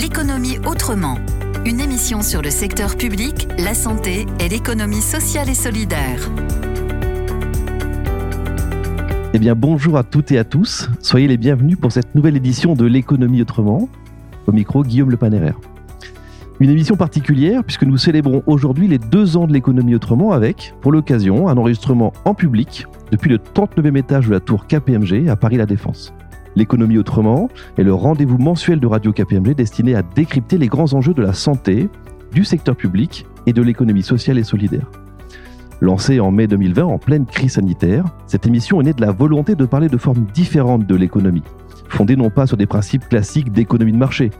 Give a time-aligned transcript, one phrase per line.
[0.00, 1.16] L'économie autrement.
[1.66, 6.30] Une émission sur le secteur public, la santé et l'économie sociale et solidaire.
[9.34, 10.88] Eh bien, bonjour à toutes et à tous.
[11.00, 13.88] Soyez les bienvenus pour cette nouvelle édition de L'économie autrement.
[14.46, 15.58] Au micro, Guillaume Le Panéraire.
[16.60, 20.92] Une émission particulière puisque nous célébrons aujourd'hui les deux ans de l'économie autrement avec, pour
[20.92, 25.56] l'occasion, un enregistrement en public depuis le 39e étage de la tour KPMG à Paris
[25.56, 26.14] La Défense.
[26.56, 31.14] L'économie autrement est le rendez-vous mensuel de Radio KPMG destiné à décrypter les grands enjeux
[31.14, 31.88] de la santé,
[32.32, 34.90] du secteur public et de l'économie sociale et solidaire.
[35.80, 39.54] Lancée en mai 2020 en pleine crise sanitaire, cette émission est née de la volonté
[39.54, 41.44] de parler de formes différentes de l'économie,
[41.88, 44.30] fondée non pas sur des principes classiques d'économie de marché,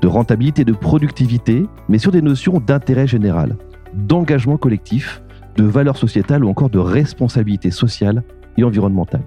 [0.00, 3.56] de rentabilité, de productivité, mais sur des notions d'intérêt général,
[3.92, 5.22] d'engagement collectif,
[5.56, 8.22] de valeur sociétale ou encore de responsabilité sociale
[8.56, 9.24] et environnementale.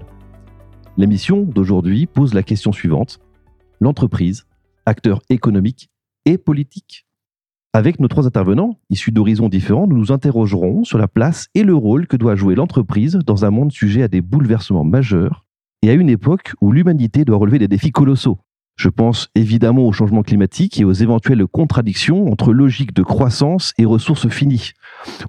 [0.98, 3.18] L'émission d'aujourd'hui pose la question suivante.
[3.80, 4.44] L'entreprise,
[4.84, 5.88] acteur économique
[6.26, 7.06] et politique
[7.72, 11.74] Avec nos trois intervenants, issus d'horizons différents, nous nous interrogerons sur la place et le
[11.74, 15.46] rôle que doit jouer l'entreprise dans un monde sujet à des bouleversements majeurs
[15.80, 18.38] et à une époque où l'humanité doit relever des défis colossaux.
[18.76, 23.84] Je pense évidemment au changement climatique et aux éventuelles contradictions entre logique de croissance et
[23.84, 24.72] ressources finies,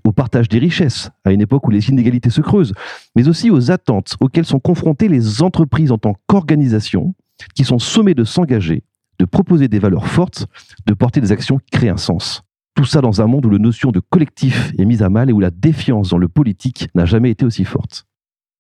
[0.04, 2.74] au partage des richesses, à une époque où les inégalités se creusent,
[3.16, 7.14] mais aussi aux attentes auxquelles sont confrontées les entreprises en tant qu'organisations,
[7.54, 8.84] qui sont sommées de s'engager,
[9.20, 10.48] de proposer des valeurs fortes,
[10.86, 12.44] de porter des actions qui créent un sens.
[12.76, 15.34] Tout ça dans un monde où la notion de collectif est mise à mal et
[15.34, 18.06] où la défiance dans le politique n'a jamais été aussi forte.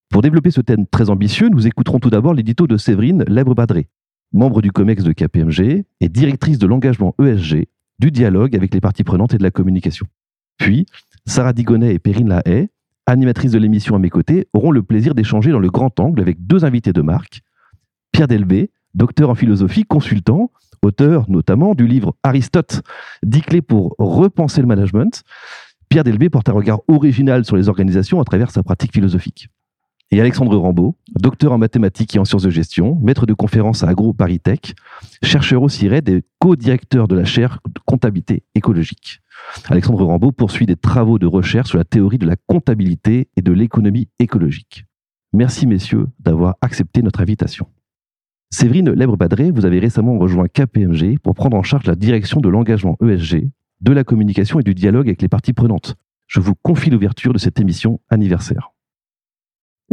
[0.09, 3.87] Pour développer ce thème très ambitieux, nous écouterons tout d'abord l'édito de Séverine Lèbre-Badré,
[4.33, 7.67] membre du COMEX de KPMG et directrice de l'engagement ESG,
[7.99, 10.07] du dialogue avec les parties prenantes et de la communication.
[10.57, 10.85] Puis,
[11.25, 12.69] Sarah Digonet et Perrine Lahaye,
[13.05, 16.45] animatrices de l'émission à mes côtés, auront le plaisir d'échanger dans le grand angle avec
[16.45, 17.41] deux invités de marque.
[18.11, 22.81] Pierre Delbé, docteur en philosophie, consultant, auteur notamment du livre Aristote,
[23.23, 25.23] 10 clés pour repenser le management.
[25.89, 29.49] Pierre Delbé porte un regard original sur les organisations à travers sa pratique philosophique.
[30.13, 33.89] Et Alexandre Rambaud, docteur en mathématiques et en sciences de gestion, maître de conférences à
[33.89, 34.75] AgroParisTech,
[35.23, 39.21] chercheur au CIRED et co-directeur de la chaire comptabilité écologique.
[39.69, 43.51] Alexandre Rambaud poursuit des travaux de recherche sur la théorie de la comptabilité et de
[43.51, 44.85] l'économie écologique.
[45.33, 47.65] Merci messieurs d'avoir accepté notre invitation.
[48.51, 52.99] Séverine Lèbre-Badré, vous avez récemment rejoint KPMG pour prendre en charge la direction de l'engagement
[53.03, 53.49] ESG,
[53.81, 55.95] de la communication et du dialogue avec les parties prenantes.
[56.27, 58.72] Je vous confie l'ouverture de cette émission anniversaire.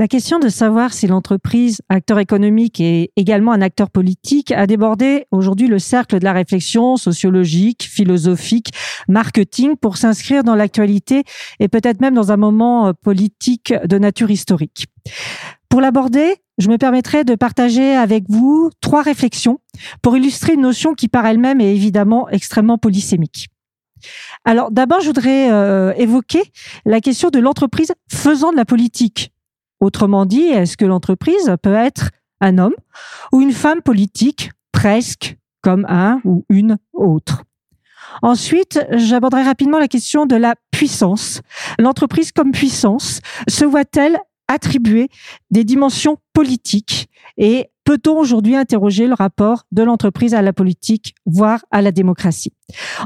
[0.00, 5.26] La question de savoir si l'entreprise, acteur économique et également un acteur politique, a débordé
[5.30, 8.70] aujourd'hui le cercle de la réflexion sociologique, philosophique,
[9.08, 11.24] marketing pour s'inscrire dans l'actualité
[11.58, 14.86] et peut-être même dans un moment euh, politique de nature historique.
[15.68, 19.60] Pour l'aborder, je me permettrai de partager avec vous trois réflexions
[20.00, 23.50] pour illustrer une notion qui par elle-même est évidemment extrêmement polysémique.
[24.46, 26.40] Alors d'abord, je voudrais euh, évoquer
[26.86, 29.30] la question de l'entreprise faisant de la politique
[29.80, 32.10] Autrement dit, est-ce que l'entreprise peut être
[32.40, 32.74] un homme
[33.32, 37.44] ou une femme politique, presque comme un ou une autre?
[38.22, 41.40] Ensuite, j'aborderai rapidement la question de la puissance.
[41.78, 44.18] L'entreprise comme puissance se voit-elle
[44.48, 45.08] attribuer
[45.50, 47.08] des dimensions politiques
[47.38, 52.52] et peut-on aujourd'hui interroger le rapport de l'entreprise à la politique, voire à la démocratie?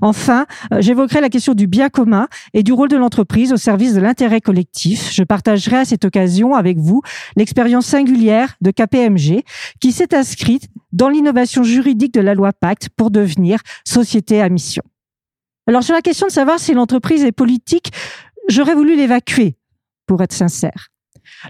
[0.02, 3.94] Enfin, euh, j'évoquerai la question du bien commun et du rôle de l'entreprise au service
[3.94, 5.10] de l'intérêt collectif.
[5.10, 7.00] Je partagerai à cette occasion avec vous
[7.34, 9.42] l'expérience singulière de KPMG
[9.80, 14.82] qui s'est inscrite dans l'innovation juridique de la loi Pacte pour devenir société à mission.
[15.66, 17.90] Alors sur la question de savoir si l'entreprise est politique,
[18.50, 19.56] j'aurais voulu l'évacuer,
[20.06, 20.90] pour être sincère.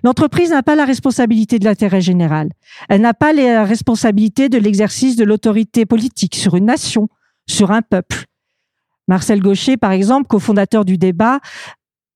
[0.03, 2.51] L'entreprise n'a pas la responsabilité de l'intérêt général.
[2.89, 7.09] Elle n'a pas la responsabilité de l'exercice de l'autorité politique sur une nation,
[7.47, 8.25] sur un peuple.
[9.09, 11.41] Marcel Gaucher, par exemple, cofondateur du débat,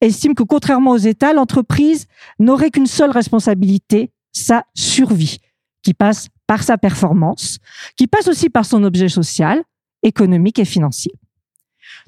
[0.01, 2.07] estime que contrairement aux États, l'entreprise
[2.39, 5.39] n'aurait qu'une seule responsabilité, sa survie,
[5.83, 7.59] qui passe par sa performance,
[7.97, 9.63] qui passe aussi par son objet social,
[10.03, 11.13] économique et financier.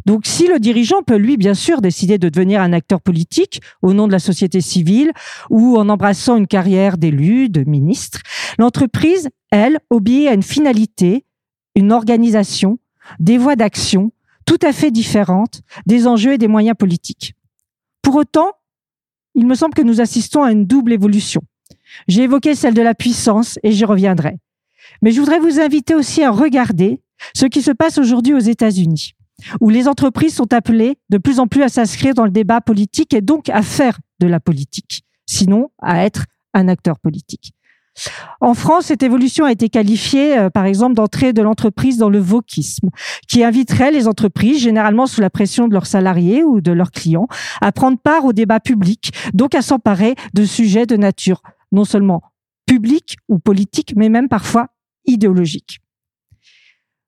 [0.06, 3.92] Donc si le dirigeant peut, lui, bien sûr, décider de devenir un acteur politique au
[3.92, 5.12] nom de la société civile
[5.50, 8.20] ou en embrassant une carrière d'élu, de ministre,
[8.58, 11.24] l'entreprise, elle, obéit à une finalité,
[11.74, 12.78] une organisation,
[13.18, 14.12] des voies d'action
[14.46, 17.34] tout à fait différentes des enjeux et des moyens politiques.
[18.02, 18.52] Pour autant,
[19.34, 21.42] il me semble que nous assistons à une double évolution.
[22.08, 24.36] J'ai évoqué celle de la puissance et j'y reviendrai.
[25.02, 27.00] Mais je voudrais vous inviter aussi à regarder
[27.34, 29.14] ce qui se passe aujourd'hui aux États-Unis
[29.60, 33.14] où les entreprises sont appelées de plus en plus à s'inscrire dans le débat politique
[33.14, 37.52] et donc à faire de la politique, sinon à être un acteur politique.
[38.40, 42.20] En France, cette évolution a été qualifiée, euh, par exemple, d'entrée de l'entreprise dans le
[42.20, 42.88] wokisme,
[43.28, 47.26] qui inviterait les entreprises, généralement sous la pression de leurs salariés ou de leurs clients,
[47.60, 51.42] à prendre part au débat public, donc à s'emparer de sujets de nature
[51.72, 52.22] non seulement
[52.66, 54.68] publique ou politique, mais même parfois
[55.06, 55.80] idéologique.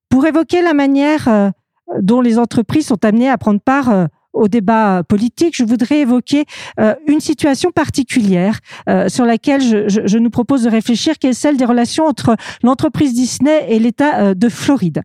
[0.09, 1.51] Pour évoquer la manière euh,
[2.01, 6.47] dont les entreprises sont amenées à prendre part euh, au débat politique, je voudrais évoquer
[6.81, 8.61] euh, une situation particulière
[9.09, 13.67] sur laquelle je, nous propose de réfléchir, qui est celle des relations entre l'entreprise Disney
[13.69, 15.03] et l'État de Floride.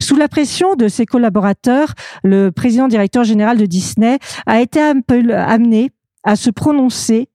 [0.00, 1.92] Sous la pression de ses collaborateurs,
[2.24, 5.90] le président directeur général de Disney a été amené
[6.24, 7.28] à se prononcer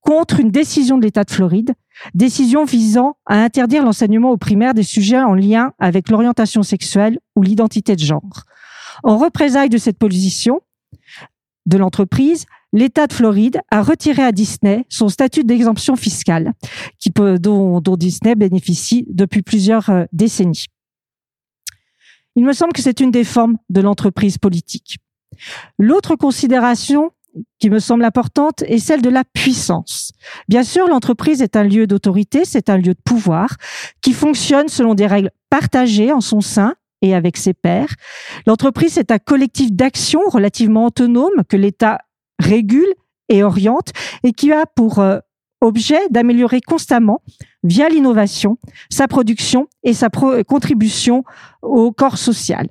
[0.00, 1.74] contre une décision de l'État de Floride,
[2.14, 7.42] décision visant à interdire l'enseignement au primaire des sujets en lien avec l'orientation sexuelle ou
[7.42, 8.44] l'identité de genre.
[9.02, 10.60] En représailles de cette position
[11.66, 16.52] de l'entreprise, l'État de Floride a retiré à Disney son statut d'exemption fiscale,
[17.16, 20.66] dont Disney bénéficie depuis plusieurs euh, décennies.
[22.36, 24.98] Il me semble que c'est une des formes de l'entreprise politique.
[25.78, 27.10] L'autre considération
[27.58, 30.12] qui me semble importante est celle de la puissance.
[30.48, 33.56] Bien sûr, l'entreprise est un lieu d'autorité, c'est un lieu de pouvoir
[34.02, 37.94] qui fonctionne selon des règles partagées en son sein et avec ses pairs.
[38.46, 41.98] L'entreprise est un collectif d'action relativement autonome que l'État
[42.38, 42.92] régule
[43.28, 43.90] et oriente
[44.24, 45.18] et qui a pour euh,
[45.60, 47.22] objet d'améliorer constamment,
[47.62, 48.58] via l'innovation,
[48.90, 51.24] sa production et sa contribution
[51.62, 52.68] au corps social.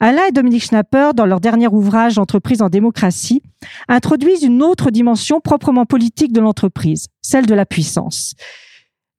[0.00, 3.42] Alain et Dominique Schnapper, dans leur dernier ouvrage Entreprise en démocratie,
[3.88, 8.34] introduisent une autre dimension proprement politique de l'entreprise, celle de la puissance.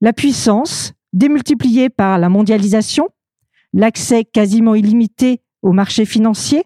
[0.00, 3.08] La puissance, démultipliée par la mondialisation,
[3.72, 6.64] l'accès quasiment illimité au marché financier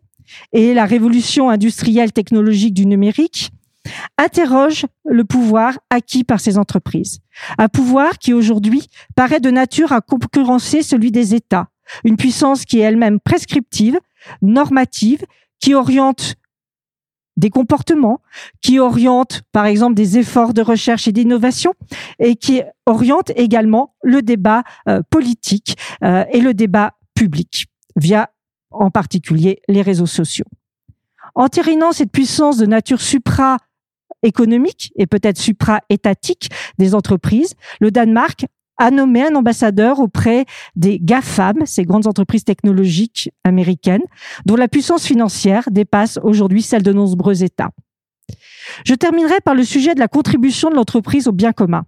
[0.53, 3.51] et la révolution industrielle technologique du numérique,
[4.17, 7.21] interroge le pouvoir acquis par ces entreprises.
[7.59, 11.69] Un pouvoir qui aujourd'hui paraît de nature à concurrencer celui des États,
[12.05, 13.99] une puissance qui est elle-même prescriptive,
[14.43, 15.25] normative,
[15.61, 16.37] qui oriente
[17.37, 18.21] des comportements,
[18.61, 21.75] qui oriente par exemple des efforts de recherche et d'innovation
[22.19, 27.67] et qui oriente également le débat euh, politique euh, et le débat public
[27.97, 28.31] via
[28.71, 30.47] en particulier les réseaux sociaux.
[31.35, 39.23] Entérinant cette puissance de nature supra-économique et peut-être supra-étatique des entreprises, le Danemark a nommé
[39.23, 44.03] un ambassadeur auprès des GAFAM, ces grandes entreprises technologiques américaines,
[44.47, 47.71] dont la puissance financière dépasse aujourd'hui celle de nombreux États.
[48.85, 51.85] Je terminerai par le sujet de la contribution de l'entreprise au bien commun.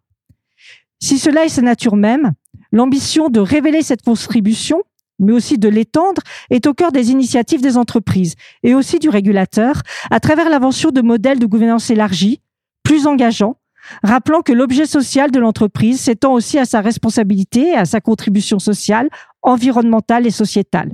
[1.01, 2.33] Si cela est sa nature même,
[2.73, 4.83] l'ambition de révéler cette contribution,
[5.19, 9.83] mais aussi de l'étendre, est au cœur des initiatives des entreprises et aussi du régulateur
[10.11, 12.41] à travers l'invention de modèles de gouvernance élargie,
[12.83, 13.57] plus engageants,
[14.03, 18.59] rappelant que l'objet social de l'entreprise s'étend aussi à sa responsabilité et à sa contribution
[18.59, 19.09] sociale,
[19.43, 20.93] environnementale et sociétale.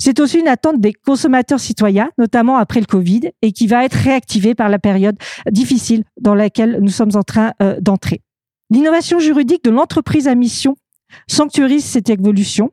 [0.00, 3.94] C'est aussi une attente des consommateurs citoyens, notamment après le Covid, et qui va être
[3.94, 5.16] réactivée par la période
[5.50, 8.22] difficile dans laquelle nous sommes en train euh, d'entrer.
[8.70, 10.76] L'innovation juridique de l'entreprise à mission
[11.26, 12.70] sanctuarise cette évolution,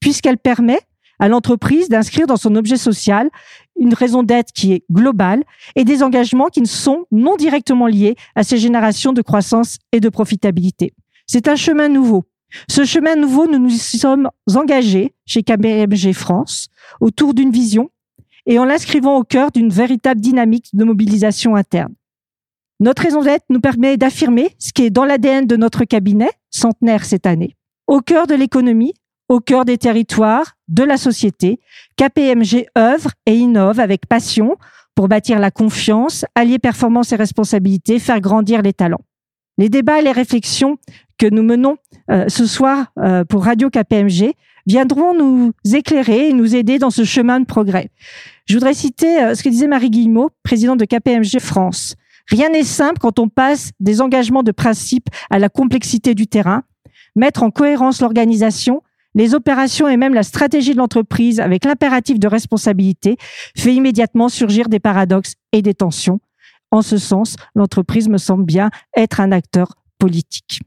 [0.00, 0.80] puisqu'elle permet
[1.18, 3.30] à l'entreprise d'inscrire dans son objet social
[3.78, 5.44] une raison d'être qui est globale
[5.76, 10.00] et des engagements qui ne sont non directement liés à ces générations de croissance et
[10.00, 10.92] de profitabilité.
[11.26, 12.24] C'est un chemin nouveau.
[12.68, 16.68] Ce chemin nouveau, nous nous sommes engagés chez KBMG France
[17.00, 17.90] autour d'une vision
[18.46, 21.94] et en l'inscrivant au cœur d'une véritable dynamique de mobilisation interne.
[22.80, 27.04] Notre raison d'être nous permet d'affirmer ce qui est dans l'ADN de notre cabinet, centenaire
[27.04, 28.94] cette année, au cœur de l'économie,
[29.28, 31.60] au cœur des territoires, de la société,
[31.96, 34.56] KPMG œuvre et innove avec passion
[34.94, 39.02] pour bâtir la confiance, allier performance et responsabilité, faire grandir les talents.
[39.58, 40.78] Les débats et les réflexions
[41.18, 41.76] que nous menons
[42.10, 44.32] euh, ce soir euh, pour Radio KPMG
[44.66, 47.90] viendront nous éclairer et nous aider dans ce chemin de progrès.
[48.46, 51.96] Je voudrais citer euh, ce que disait Marie Guillemot, présidente de KPMG France.
[52.28, 56.62] Rien n'est simple quand on passe des engagements de principe à la complexité du terrain.
[57.16, 58.82] Mettre en cohérence l'organisation,
[59.14, 63.16] les opérations et même la stratégie de l'entreprise avec l'impératif de responsabilité
[63.56, 66.20] fait immédiatement surgir des paradoxes et des tensions.
[66.70, 70.60] En ce sens, l'entreprise me semble bien être un acteur politique.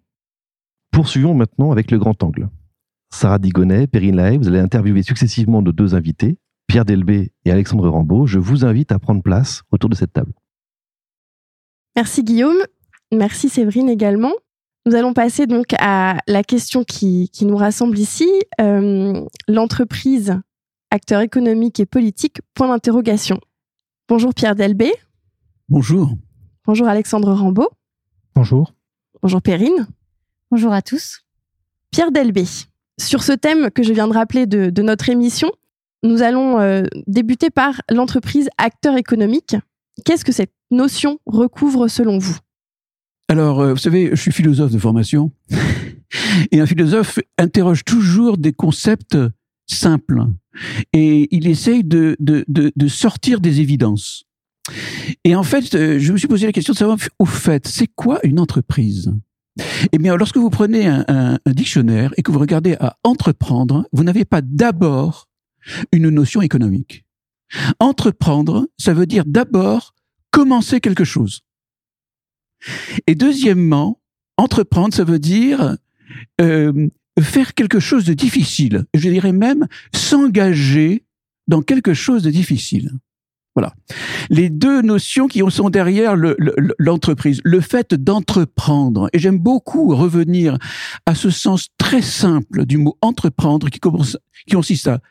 [0.91, 2.49] Poursuivons maintenant avec le grand angle.
[3.13, 7.87] Sarah Digonet, Perrine Lahaye, vous allez interviewer successivement nos deux invités, Pierre Delbé et Alexandre
[7.89, 8.25] Rambaud.
[8.25, 10.33] Je vous invite à prendre place autour de cette table.
[11.95, 12.57] Merci Guillaume.
[13.11, 14.31] Merci Séverine également.
[14.87, 18.27] Nous allons passer donc à la question qui, nous rassemble ici.
[18.59, 20.39] Euh, l'entreprise,
[20.89, 23.39] acteur économique et politique, point d'interrogation.
[24.09, 24.91] Bonjour Pierre Delbé.
[25.69, 26.09] Bonjour.
[26.65, 27.69] Bonjour Alexandre Rambaud.
[28.33, 28.73] Bonjour.
[29.21, 29.87] Bonjour Perrine.
[30.49, 31.21] Bonjour à tous.
[31.91, 32.45] Pierre Delbé.
[32.99, 35.51] Sur ce thème que je viens de rappeler de, notre émission,
[36.03, 39.55] nous allons euh, débuter par l'entreprise acteur économique.
[40.05, 42.37] Qu'est-ce que cette notion recouvre selon vous?
[43.31, 45.31] Alors, euh, vous savez, je suis philosophe de formation.
[46.51, 49.17] Et un philosophe interroge toujours des concepts
[49.67, 50.25] simples.
[50.91, 54.25] Et il essaye de, de, de sortir des évidences.
[55.23, 57.87] Et en fait, euh, je me suis posé la question de savoir, au fait, c'est
[57.87, 59.13] quoi une entreprise?
[59.93, 64.25] Eh bien, lorsque vous prenez un, dictionnaire et que vous regardez à entreprendre, vous n'avez
[64.25, 65.29] pas d'abord
[65.93, 67.05] une notion économique.
[67.79, 69.93] Entreprendre, ça veut dire d'abord
[70.31, 71.43] commencer quelque chose.
[73.07, 73.99] Et deuxièmement,
[74.37, 75.77] entreprendre, ça veut dire
[76.39, 76.87] euh,
[77.19, 78.85] faire quelque chose de difficile.
[78.93, 81.05] Je dirais même s'engager
[81.47, 82.91] dans quelque chose de difficile.
[83.53, 83.73] Voilà.
[84.29, 86.15] Les deux notions qui sont derrière
[86.79, 87.41] l'entreprise.
[87.43, 89.09] Le, fait d'entreprendre.
[89.11, 90.57] Et j'aime beaucoup revenir
[91.05, 95.01] à ce sens très simple du mot entreprendre qui, commence, qui consiste à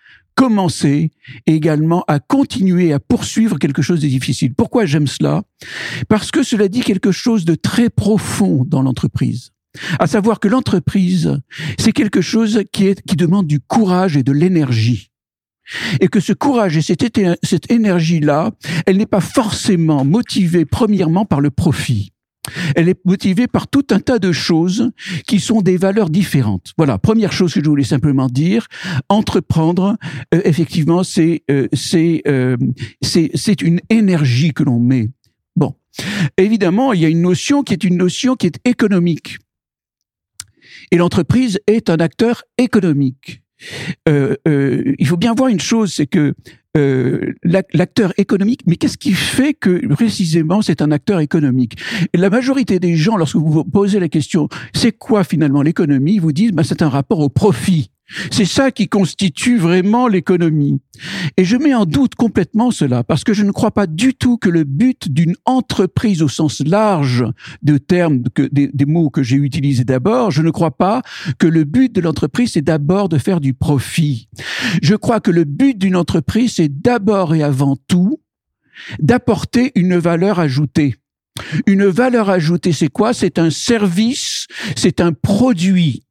[0.41, 1.11] commencer
[1.47, 4.55] et également à continuer à poursuivre quelque chose de difficile.
[4.55, 5.43] Pourquoi j'aime cela?
[6.09, 9.51] Parce que cela dit quelque chose de très profond dans l'entreprise.
[9.99, 11.39] À savoir que l'entreprise,
[11.79, 15.11] c'est quelque chose qui, est, qui demande du courage et de l'énergie
[16.01, 17.05] et que ce courage et cette,
[17.43, 18.53] cette énergie-là,
[18.87, 22.15] elle n'est pas forcément motivée premièrement par le profit.
[22.75, 24.91] Elle est motivée par tout un tas de choses
[25.27, 26.73] qui sont des valeurs différentes.
[26.77, 28.67] Voilà, première chose que je voulais simplement dire,
[29.09, 29.97] entreprendre,
[30.35, 32.57] euh, effectivement, c'est euh, c'est euh,
[33.03, 35.11] c'est une énergie que l'on met.
[35.55, 35.75] Bon,
[36.37, 39.39] évidemment, il y a une notion qui est une notion qui est économique.
[40.91, 43.43] Et l'entreprise est un acteur économique.
[44.09, 46.35] Euh, euh, il faut bien voir une chose, c'est que
[46.77, 51.77] euh, l'acteur économique, mais qu'est-ce qui fait que précisément c'est un acteur économique?
[52.15, 56.33] La majorité des gens, lorsque vous vous posez la question, c'est quoi finalement l'économie, vous
[56.33, 57.91] disent, bah, c'est un rapport au profit.
[58.31, 60.81] C'est ça qui constitue vraiment l'économie.
[61.37, 64.37] Et je mets en doute complètement cela, parce que je ne crois pas du tout
[64.37, 67.25] que le but d'une entreprise au sens large
[67.63, 71.03] de termes, des, mots que j'ai utilisés d'abord, je ne crois pas
[71.39, 74.29] que le but de l'entreprise, c'est d'abord de faire du profit.
[74.83, 78.21] Je crois que le but d'une entreprise, c'est d'abord et avant tout
[78.99, 80.97] d'apporter une valeur ajoutée.
[81.67, 83.15] Une valeur ajoutée, c'est quoi?
[83.15, 86.03] C'est un service, c'est un produit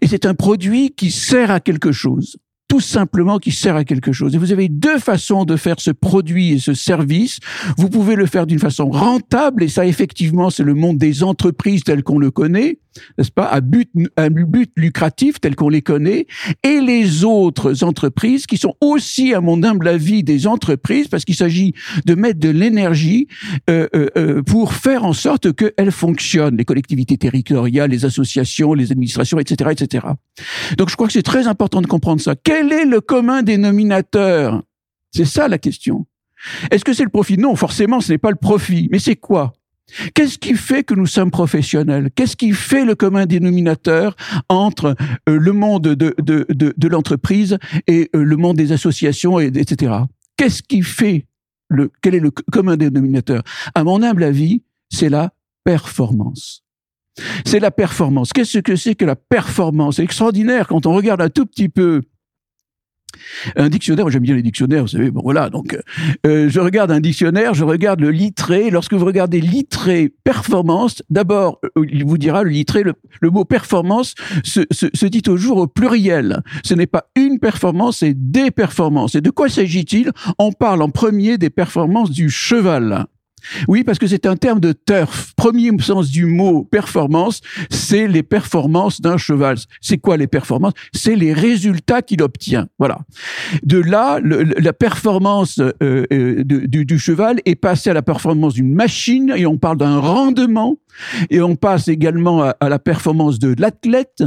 [0.00, 2.36] et c'est un produit qui sert à quelque chose
[2.72, 4.34] tout simplement qui sert à quelque chose.
[4.34, 7.38] Et vous avez deux façons de faire ce produit et ce service.
[7.76, 11.82] Vous pouvez le faire d'une façon rentable, et ça effectivement c'est le monde des entreprises
[11.84, 12.78] tel qu'on le connaît,
[13.18, 16.26] n'est-ce pas, à but, à but lucratif tel qu'on les connaît,
[16.62, 21.34] et les autres entreprises qui sont aussi, à mon humble avis, des entreprises, parce qu'il
[21.34, 23.28] s'agit de mettre de l'énergie
[23.70, 28.92] euh, euh, euh pour faire en sorte qu'elles fonctionnent, les collectivités territoriales, les associations, les
[28.92, 30.06] administrations, etc., etc.
[30.76, 32.34] Donc je crois que c'est très important de comprendre ça.
[32.34, 34.62] Quel est le commun dénominateur?
[35.10, 36.06] C'est ça la question.
[36.70, 37.38] Est-ce que c'est le profit?
[37.38, 38.88] Non, forcément, ce n'est pas le profit.
[38.90, 39.52] Mais c'est quoi?
[40.14, 42.10] Qu'est-ce qui fait que nous sommes professionnels?
[42.14, 44.16] Qu'est-ce qui fait le commun dénominateur
[44.48, 44.96] entre
[45.28, 49.94] euh, le monde de, de, de, l'entreprise et euh, le monde des associations, et, etc.
[50.36, 51.26] Qu'est-ce qui fait
[51.68, 53.42] le, quel est le commun dénominateur?
[53.74, 55.32] À mon humble avis, c'est la
[55.64, 56.64] performance.
[57.44, 58.32] C'est la performance.
[58.32, 59.98] Qu'est-ce que c'est que la performance?
[59.98, 62.02] Extraordinaire quand on regarde un tout petit peu
[63.56, 65.78] un dictionnaire, j'aime bien les dictionnaires, vous savez, bon voilà, donc
[66.26, 71.60] euh, je regarde un dictionnaire, je regarde le litré, lorsque vous regardez litré performance, d'abord,
[71.64, 74.14] euh, il vous dira, le litré, le, mot performance
[74.44, 76.42] se, se, se, dit toujours au pluriel.
[76.64, 79.14] Ce n'est pas une performance, c'est des performances.
[79.14, 80.10] Et de quoi s'agit-il?
[80.38, 83.06] On parle en premier des performances du cheval.
[83.68, 85.32] Oui, parce que c'est un terme de turf.
[85.36, 89.56] Premier sens du mot performance, c'est les performances d'un cheval.
[89.80, 90.74] C'est quoi les performances?
[90.92, 92.68] C'est les résultats qu'il obtient.
[92.78, 93.00] Voilà.
[93.62, 98.74] De là, la performance euh, euh, du, du, cheval est passée à la performance d'une
[98.74, 100.76] machine et on parle d'un rendement
[101.30, 104.22] et on passe également à, la performance de l'athlète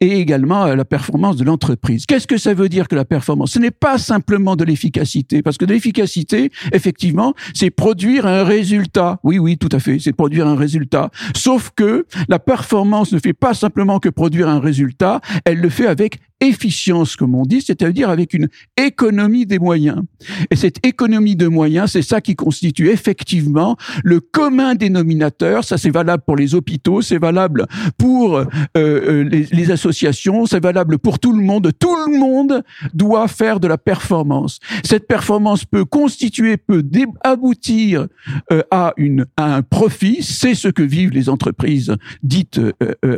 [0.00, 2.06] et également à la performance de l'entreprise.
[2.06, 3.52] Qu'est-ce que ça veut dire que la performance?
[3.52, 9.18] Ce n'est pas simplement de l'efficacité, parce que de l'efficacité, effectivement, c'est produire un résultat.
[9.22, 11.10] Oui, oui, tout à fait, c'est produire un résultat.
[11.34, 15.86] Sauf que la performance ne fait pas simplement que produire un résultat, elle le fait
[15.86, 20.02] avec efficience, comme on dit, c'est-à-dire avec une économie des moyens.
[20.50, 25.64] Et cette économie de moyens, c'est ça qui constitue effectivement le commun dénominateur.
[25.64, 27.66] Ça, c'est valable pour les hôpitaux, c'est valable
[27.96, 28.44] pour euh,
[28.76, 31.70] euh, les, associations, c'est valable pour tout le monde.
[31.78, 32.62] Tout le monde
[32.92, 34.60] doit faire de la performance.
[34.84, 36.84] Cette performance peut constituer, peut
[37.24, 38.06] aboutir
[38.52, 40.22] euh, à, une, à un profit.
[40.22, 42.60] C'est ce que vivent les entreprises dites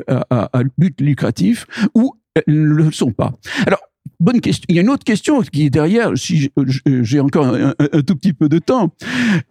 [0.08, 2.14] à, à but lucratif ou
[2.46, 3.32] ne le sont pas.
[3.66, 3.80] Alors,
[4.20, 4.64] bonne question.
[4.68, 6.50] Il y a une autre question qui est derrière, si
[6.86, 8.94] j'ai encore un, tout petit peu de temps.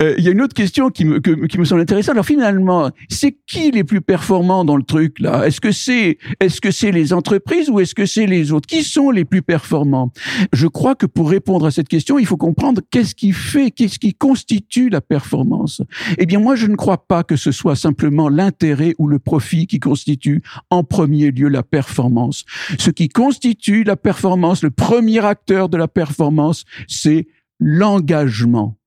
[0.02, 2.14] Euh, il y a une autre question qui me, qui me semble intéressante.
[2.14, 5.46] Alors finalement, c'est qui les plus performants dans le truc là?
[5.46, 8.68] Est-ce que c'est est-ce que c'est les entreprises ou est-ce que c'est les autres?
[8.68, 10.12] Qui sont les plus performants?
[10.52, 14.00] Je crois que pour répondre à cette question, il faut comprendre qu'est-ce qui fait, qu'est-ce
[14.00, 15.82] qui constitue la performance.
[16.18, 19.68] Eh bien, moi, je ne crois pas que ce soit simplement l'intérêt ou le profit
[19.68, 22.44] qui constitue en premier lieu la performance.
[22.78, 27.28] Ce qui constitue la performance le premier acteur de la performance, c'est
[27.60, 28.78] l'engagement.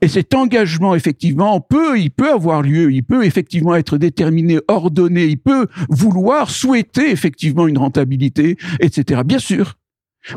[0.00, 5.26] Et cet engagement, effectivement, peut, il peut avoir lieu, il peut effectivement être déterminé, ordonné,
[5.26, 9.22] il peut vouloir, souhaiter effectivement une rentabilité, etc.
[9.24, 9.74] Bien sûr.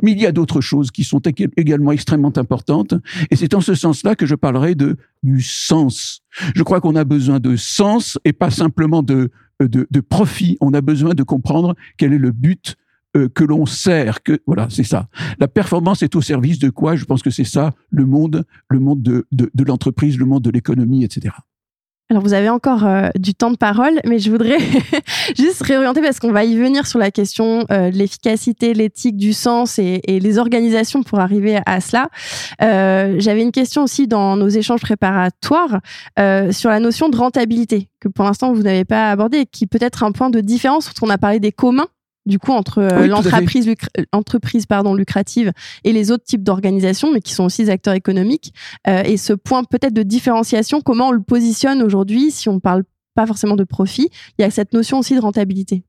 [0.04, 1.22] Mais il y a d'autres choses qui sont
[1.58, 2.94] également extrêmement importantes,
[3.32, 6.22] et c'est en ce sens-là que je parlerai de du sens.
[6.56, 10.58] Je crois qu'on a besoin de sens et pas simplement de, de, de profit.
[10.62, 12.76] On a besoin de comprendre quel est le but
[13.18, 15.08] euh, que l'on sert, que voilà, c'est ça.
[15.40, 16.96] La performance est au service de quoi?
[16.96, 20.44] Je pense que c'est ça le monde, le monde de, de, de l'entreprise, le monde
[20.44, 21.34] de l'économie, etc.
[22.12, 24.58] Alors vous avez encore euh, du temps de parole, mais je voudrais
[25.38, 29.34] juste réorienter parce qu'on va y venir sur la question euh, de l'efficacité, l'éthique, du
[29.34, 32.10] sens et, et, les organisations pour arriver à cela.
[32.60, 35.82] J'avais une question aussi dans nos échanges préparatoires
[36.52, 40.04] sur la notion de rentabilité que pour l'instant vous n'avez pas abordé, qui peut être
[40.04, 41.88] un point de différence on a parlé des communs
[42.30, 45.52] du coup entre euh, l'entreprise euh, entreprise pardon lucrative
[45.84, 48.54] et les autres types d'organisations mais qui sont aussi des acteurs économiques
[48.88, 52.84] euh, et ce point peut-être de différenciation comment on le positionne aujourd'hui si on parle
[53.16, 54.10] pas forcément de profit?
[54.38, 55.84] Il y a cette notion aussi de rentabilité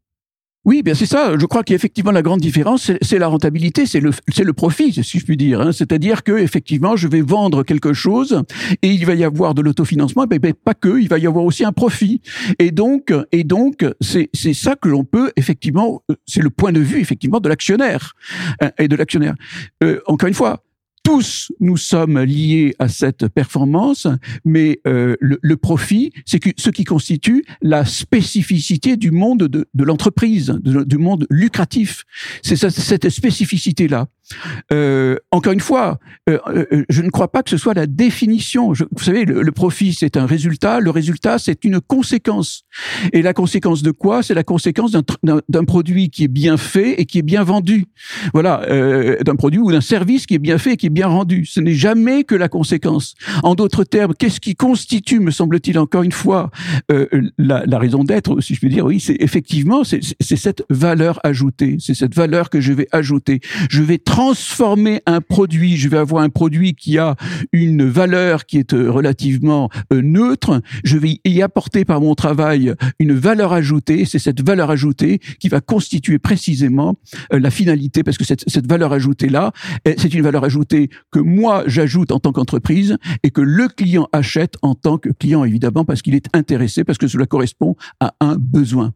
[0.66, 1.38] oui, bien c'est ça.
[1.38, 5.18] Je crois qu'effectivement la grande différence, c'est la rentabilité, c'est le, c'est le profit, si
[5.18, 5.62] je puis dire.
[5.62, 5.72] Hein.
[5.72, 8.42] C'est-à-dire que effectivement, je vais vendre quelque chose
[8.82, 11.64] et il va y avoir de l'autofinancement, mais pas que, il va y avoir aussi
[11.64, 12.20] un profit.
[12.58, 16.80] Et donc, et donc, c'est c'est ça que l'on peut effectivement, c'est le point de
[16.80, 18.12] vue effectivement de l'actionnaire
[18.60, 19.34] hein, et de l'actionnaire.
[19.82, 20.62] Euh, encore une fois,
[21.10, 24.06] tous nous sommes liés à cette performance,
[24.44, 29.84] mais euh, le, le, profit, c'est ce qui constitue la spécificité du monde de, de
[29.84, 32.04] l'entreprise, du monde lucratif.
[32.44, 34.06] C'est cette spécificité-là.
[34.72, 38.74] Euh, encore une fois, euh, euh, je ne crois pas que ce soit la définition.
[38.74, 40.80] Je, vous savez, le, profit, c'est un résultat.
[40.80, 42.62] Le résultat, c'est une conséquence.
[43.12, 44.22] Et la conséquence de quoi?
[44.22, 47.86] C'est la conséquence d'un produit qui est bien fait et qui est bien vendu.
[48.32, 51.08] Voilà, euh, d'un produit ou d'un service qui est bien fait et qui est bien
[51.08, 51.44] rendu.
[51.46, 53.14] Ce n'est jamais que la conséquence.
[53.42, 56.50] En d'autres termes, qu'est-ce qui constitue, me semble-t-il, encore une fois,
[56.90, 57.06] euh,
[57.38, 61.76] la, la, raison d'être, si je peux dire, oui, c'est effectivement, c'est cette valeur ajoutée.
[61.80, 63.40] C'est cette valeur que je vais ajouter.
[63.70, 63.98] Je vais
[65.06, 67.16] un produit, je vais avoir un produit qui a
[67.52, 72.74] une valeur qui est euh, relativement euh, neutre, je vais y apporter par mon travail
[72.98, 76.96] une valeur ajoutée, c'est cette valeur ajoutée qui va constituer précisément
[77.32, 79.52] euh, la finalité, parce que cette, cette valeur ajoutée-là,
[79.96, 84.54] c'est une valeur ajoutée que moi j'ajoute en tant qu'entreprise et que le client achète
[84.62, 88.36] en tant que client, évidemment, parce qu'il est intéressé, parce que cela correspond à un
[88.36, 88.92] besoin.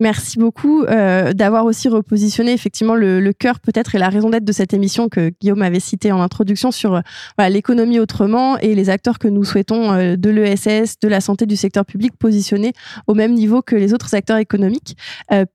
[0.00, 4.52] Merci beaucoup euh, d'avoir aussi repositionné effectivement le, cœur peut-être et la raison d'être de
[4.52, 9.20] cette émission que Guillaume avait cité en introduction sur euh, l'économie autrement et les acteurs
[9.20, 12.72] que nous souhaitons euh, de l'ESS, de la santé du secteur public positionnés
[13.06, 14.96] au même niveau que les autres acteurs économiques.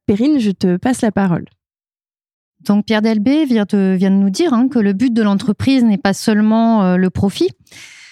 [0.05, 1.45] Perrine, je te passe la parole.
[2.61, 6.13] Donc Pierre Delbé vient de, nous dire hein, que le but de l'entreprise n'est pas
[6.13, 7.49] seulement le profit.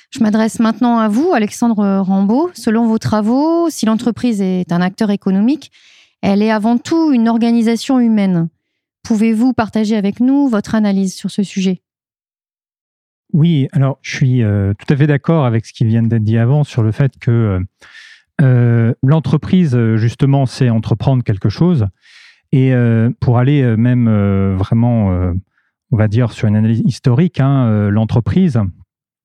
[0.09, 2.49] Je m'adresse maintenant à vous, Alexandre Rambaud.
[2.53, 5.71] Selon vos travaux, si l'entreprise est un acteur économique,
[6.21, 8.49] elle est avant tout une organisation humaine.
[9.03, 11.82] Pouvez-vous partager avec nous votre analyse sur ce sujet?
[13.34, 16.38] Oui, alors je suis euh, tout à fait d'accord avec ce qui vient d'être dit
[16.38, 17.60] avant sur le fait que euh,
[18.41, 21.88] euh l'entreprise, justement, c'est entreprendre quelque chose.
[22.53, 22.71] Et
[23.19, 24.10] pour aller même
[24.56, 25.10] vraiment,
[25.91, 28.58] on va dire, sur une analyse historique, hein, l'entreprise,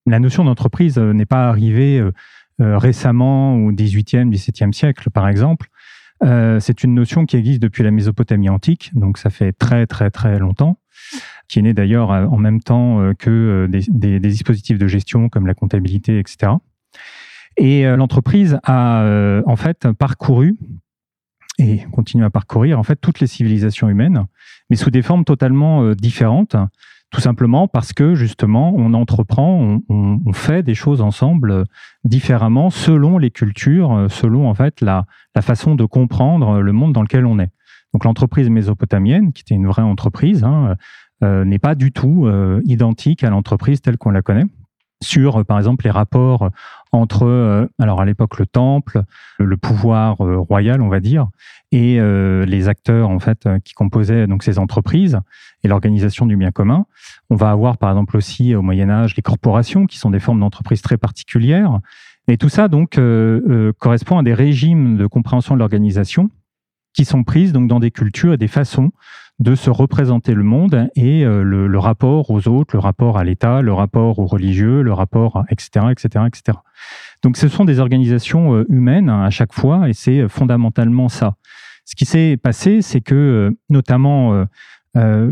[0.07, 2.05] la notion d'entreprise n'est pas arrivée
[2.59, 5.69] récemment au 18e, 17e siècle, par exemple.
[6.25, 10.11] Euh, c'est une notion qui existe depuis la Mésopotamie antique, donc ça fait très très
[10.11, 10.79] très longtemps,
[11.49, 14.87] qui est née d'ailleurs euh, en même temps euh, que des, des, des, dispositifs de
[14.87, 16.53] gestion comme la comptabilité, etc.
[17.59, 20.57] Et l'entreprise a en fait parcouru
[21.59, 24.25] et continue à parcourir en fait toutes les civilisations humaines,
[24.71, 26.57] mais sous des formes totalement différentes,
[27.13, 31.65] tout simplement parce que justement on entreprend, on, fait des choses ensemble
[32.05, 37.03] différemment selon les cultures, selon en fait la, la façon de comprendre le monde dans
[37.03, 37.51] lequel on est.
[37.93, 40.77] Donc l'entreprise mésopotamienne, qui était une vraie entreprise, hein,
[41.23, 44.47] euh, n'est pas du tout euh, identique à l'entreprise telle qu'on la connaît
[45.03, 46.51] sur, euh, par exemple, les rapports
[46.93, 49.03] entre, alors à l'époque, le temple,
[49.39, 51.29] le pouvoir royal, on va dire,
[51.73, 55.19] et les acteurs en fait qui composaient donc ces entreprises
[55.65, 56.85] et l'organisation du bien commun.
[57.31, 60.41] On va avoir, par exemple, aussi au Moyen Âge les corporations, qui sont des formes
[60.41, 61.81] d'entreprises très particulières.
[62.29, 63.01] Et tout ça donc
[63.79, 66.31] correspond à des régimes de compréhension de l'organisation
[66.93, 68.93] qui sont prises donc dans des cultures et des façons
[69.39, 73.63] de se représenter le monde et euh, le, rapport aux autres, le rapport à l'État,
[73.63, 76.59] le rapport aux religieux, le rapport, à, etc., etc., etc.
[77.23, 81.09] Donc, ce sont des organisations euh, humaines hein, à chaque fois, et c'est euh, fondamentalement
[81.09, 81.35] ça.
[81.85, 84.47] Ce qui s'est passé, c'est que, notamment,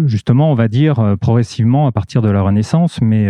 [0.06, 3.28] justement, on va dire progressivement à partir de la Renaissance, mais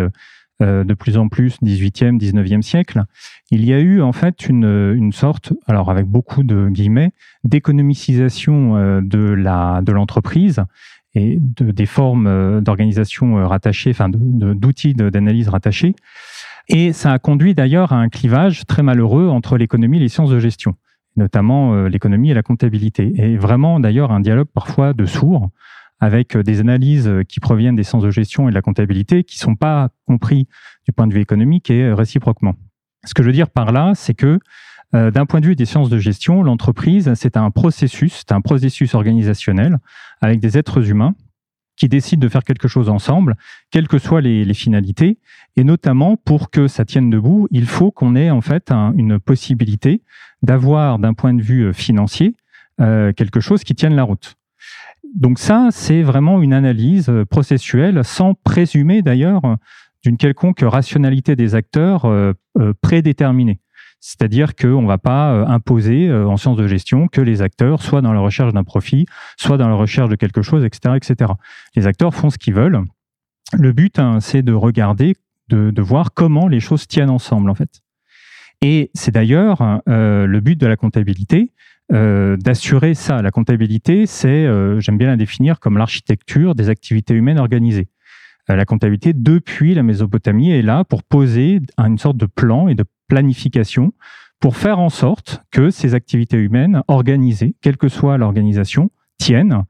[0.61, 3.05] de plus en plus 18e, 19e siècle,
[3.51, 7.13] il y a eu en fait une, une sorte, alors avec beaucoup de guillemets,
[7.45, 10.63] d'économicisation euh, de la de l'entreprise
[11.15, 15.95] et de, des formes euh, d'organisation rattachées, enfin d'outils d'analyse rattachés.
[16.69, 20.31] Et ça a conduit d'ailleurs à un clivage très malheureux entre l'économie et les sciences
[20.31, 20.77] de gestion,
[21.17, 23.13] notamment l'économie et la comptabilité.
[23.17, 25.51] Et vraiment d'ailleurs un dialogue parfois de sourds
[26.01, 29.23] avec euh, des analyses euh, qui proviennent des sciences de gestion et de la comptabilité
[29.23, 30.49] qui sont pas compris
[30.87, 32.55] du point de vue économique et euh, réciproquement.
[33.05, 34.39] Ce que je veux dire par là, c'est que
[34.93, 38.97] d'un point de vue des sciences de gestion, l'entreprise, c'est un processus, c'est un processus
[38.97, 39.79] organisationnel
[40.21, 41.15] avec des êtres humains
[41.77, 43.37] qui décident de faire quelque chose ensemble,
[43.71, 45.21] quelles que soient les, finalités.
[45.55, 50.03] Et notamment, pour que ça tienne debout, il faut qu'on ait en fait une possibilité
[50.43, 52.35] d'avoir, d'un point de vue financier,
[52.79, 54.40] quelque chose qui tienne la route
[55.15, 59.43] donc ça, c'est vraiment une analyse euh, processuelle, sans présumer d'ailleurs
[60.05, 63.61] d'une quelconque rationalité des acteurs euh, euh, prédéterminée.
[64.01, 68.15] C'est-à-dire qu'on ne va pas imposer en sciences de gestion que les acteurs soient dans
[68.15, 69.05] la recherche d'un profit,
[69.37, 71.33] soit dans la recherche de quelque chose, etc., etc.
[71.77, 72.83] Les acteurs font ce qu'ils veulent.
[73.53, 75.17] Le but, hein, c'est de regarder,
[75.51, 77.83] de, voir comment les choses tiennent ensemble, en fait.
[78.63, 81.53] Et c'est d'ailleurs le but de la comptabilité,
[81.93, 83.21] euh, d'assurer ça.
[83.21, 87.89] La comptabilité, c'est, euh, j'aime bien la définir comme l'architecture des activités humaines organisées.
[88.49, 92.77] Euh, la comptabilité, depuis la Mésopotamie, est là pour poser une sorte de plan et
[92.77, 93.93] de planification
[94.39, 99.65] pour faire en sorte que ces activités humaines organisées, quelle que soit l'organisation, tiennent.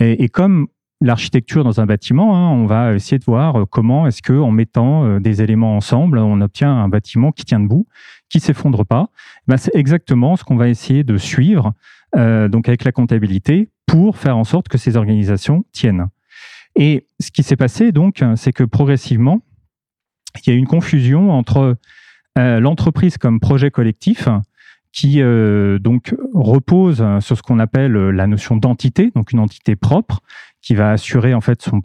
[0.00, 0.66] Et, comme
[1.00, 5.20] l'architecture dans un bâtiment, hein, on va essayer de voir comment est-ce que, en mettant
[5.20, 7.86] des éléments ensemble, on obtient un bâtiment qui tient debout
[8.30, 9.10] qui s'effondre pas,
[9.56, 11.72] c'est exactement ce qu'on va essayer de suivre
[12.16, 16.08] euh, donc avec la comptabilité pour faire en sorte que ces organisations tiennent.
[16.76, 19.40] Et ce qui s'est passé donc, c'est que progressivement,
[20.46, 21.76] il y a une confusion entre
[22.38, 24.28] euh, l'entreprise comme projet collectif
[24.92, 30.20] qui euh, donc repose sur ce qu'on appelle la notion d'entité, donc une entité propre
[30.62, 31.80] qui va assurer en fait son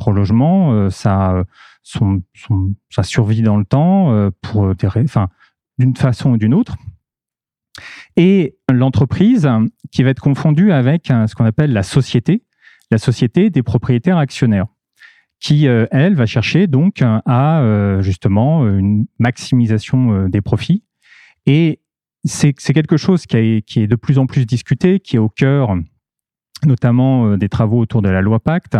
[1.83, 4.29] son, son, sa survie dans le temps
[5.77, 6.77] d'une façon ou d'une autre.
[8.15, 9.49] Et l'entreprise
[9.91, 12.43] qui va être confondue avec ce qu'on appelle la société,
[12.91, 14.67] la société des propriétaires actionnaires,
[15.39, 20.83] qui, euh, elle, va chercher donc à euh, justement une maximisation euh, des profits.
[21.45, 21.81] Et
[22.23, 25.75] c'est quelque chose qui, est de plus en plus discuté, qui est au cœur
[26.65, 28.75] notamment des travaux autour de la loi Pacte,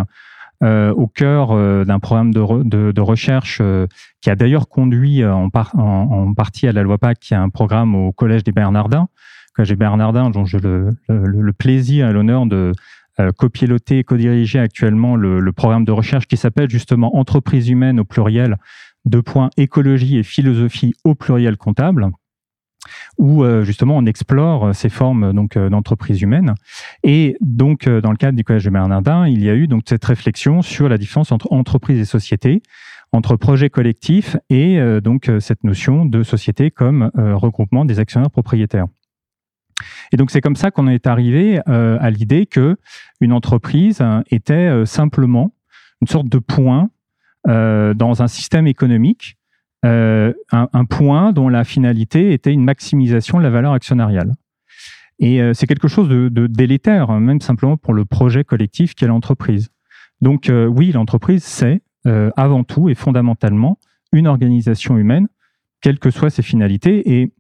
[0.66, 3.86] euh, au cœur euh, d'un programme de, recherche euh,
[4.22, 8.12] qui a d'ailleurs conduit en, partie à la loi PAC, qui est un programme au
[8.12, 9.08] Collège des Bernardins,
[9.54, 12.72] Collège des Bernardins, dont j'ai le, le, plaisir et l'honneur de
[13.38, 18.58] copiloter et co-diriger actuellement le, programme de recherche qui s'appelle justement Entreprise humaine au pluriel,
[19.06, 22.10] deux points écologie et philosophie au pluriel comptable
[23.18, 26.56] où euh, justement on explore euh, ces formes donc euh, d'entreprise humaine.
[27.04, 30.06] Et donc dans le cadre du collège de Bernardin, il y a eu donc cette
[30.06, 32.62] réflexion sur la différence entre entreprise et société,
[33.12, 38.88] entre projet collectif et donc cette notion de société comme regroupement des actionnaires propriétaires.
[40.12, 42.78] Et donc c'est comme ça qu'on est arrivé à l'idée que
[43.22, 45.52] une entreprise était simplement
[46.02, 46.90] une sorte de point
[47.46, 49.38] dans un système économique
[49.86, 54.34] euh, un, point dont la finalité était une maximisation de la valeur actionnariale.
[55.20, 59.06] Et euh, c'est quelque chose de, délétère, hein, même simplement pour le projet collectif qu'est
[59.06, 59.70] l'entreprise.
[60.22, 61.82] Donc euh, oui, l'entreprise, c'est
[62.38, 63.80] avant tout et fondamentalement
[64.12, 65.28] une organisation humaine,
[65.82, 67.20] quelles que soient ses finalités.
[67.20, 67.34] Et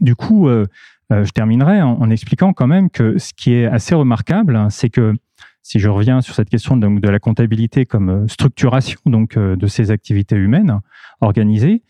[0.00, 4.70] du coup, je terminerai en, expliquant quand même que ce qui est assez remarquable, hein,
[4.70, 5.14] c'est que
[5.62, 10.36] si je reviens sur cette question de la comptabilité comme structuration donc de ces activités
[10.36, 10.80] humaines
[11.20, 11.82] organisées,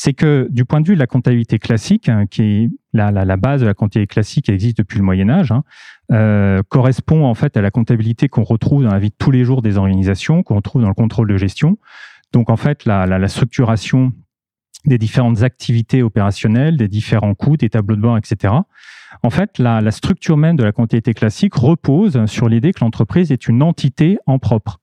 [0.00, 3.36] c'est que du point de vue de la comptabilité classique, hein, qui est la, la,
[3.36, 5.64] base de la comptabilité classique qui existe depuis le Moyen Âge, hein,
[6.12, 9.42] euh, correspond en fait à la comptabilité qu'on retrouve dans la vie de tous les
[9.42, 11.78] jours des organisations, qu'on retrouve dans le contrôle de gestion.
[12.32, 14.12] Donc en fait, la, structuration
[14.84, 18.54] des différentes activités opérationnelles, des différents coûts, des tableaux de bord, etc.
[19.22, 23.48] En fait, la, structure même de la comptabilité classique repose sur l'idée que l'entreprise est
[23.48, 24.80] une entité en propre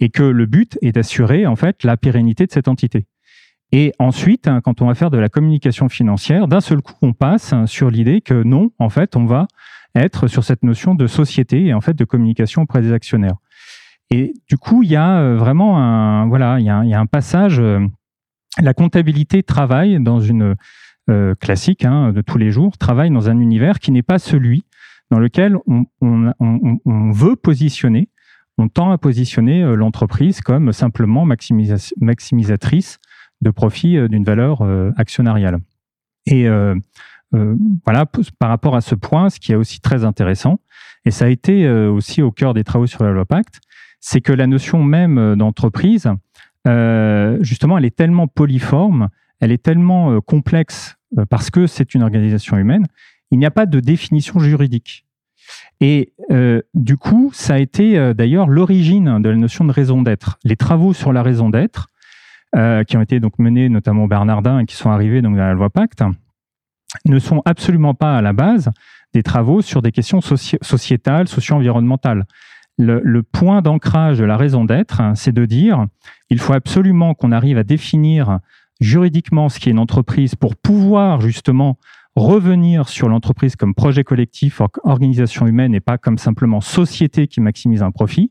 [0.00, 3.06] et que le but est d'assurer en fait la pérennité de cette entité.
[3.72, 7.12] Et ensuite, hein, quand on va faire de la communication financière, d'un seul coup, on
[7.12, 9.46] passe hein, sur l'idée que non, en fait, on va
[9.94, 13.36] être sur cette notion de société et en fait de communication auprès des actionnaires.
[14.10, 17.58] Et du coup, il y a euh, vraiment un voilà, il y a, un passage.
[17.58, 17.80] Euh,
[18.60, 20.54] la comptabilité travaille dans une
[21.10, 24.64] euh, classique hein, de tous les jours, travaille dans un univers qui n'est pas celui
[25.10, 28.08] dans lequel on, veut positionner,
[28.58, 32.98] on tend à positionner l'entreprise comme simplement maximisatrice
[33.44, 35.58] de profit euh, d'une valeur euh, actionnariale.
[36.26, 36.74] Et euh,
[37.84, 38.06] voilà,
[38.38, 40.60] par rapport à ce point, ce qui est aussi très intéressant,
[41.04, 43.60] et ça a été aussi au cœur des travaux sur la loi Pacte,
[44.00, 46.08] c'est que la notion même d'entreprise,
[47.40, 49.08] justement, elle est tellement polyforme,
[49.40, 50.96] elle est tellement complexe
[51.30, 52.86] parce que c'est une organisation humaine,
[53.30, 55.06] il n'y a pas de définition juridique.
[55.80, 56.14] Et
[56.74, 60.38] du coup, ça a été d'ailleurs l'origine de la notion de raison d'être.
[60.44, 61.88] Les travaux sur la raison d'être
[62.56, 65.54] euh, qui ont été donc menés notamment au Bernardin et qui sont arrivés dans la
[65.54, 66.04] loi Pacte,
[67.04, 68.70] ne sont absolument pas à la base
[69.12, 72.26] des travaux sur des questions sociétales, socio-environnementales.
[72.78, 75.86] Le, le, point d'ancrage de la raison d'être, c'est de dire
[76.30, 78.38] il faut absolument qu'on arrive à définir
[78.84, 81.78] juridiquement ce qui est une entreprise pour pouvoir justement
[82.16, 87.82] revenir sur l'entreprise comme projet collectif, organisation humaine et pas comme simplement société qui maximise
[87.82, 88.30] un profit.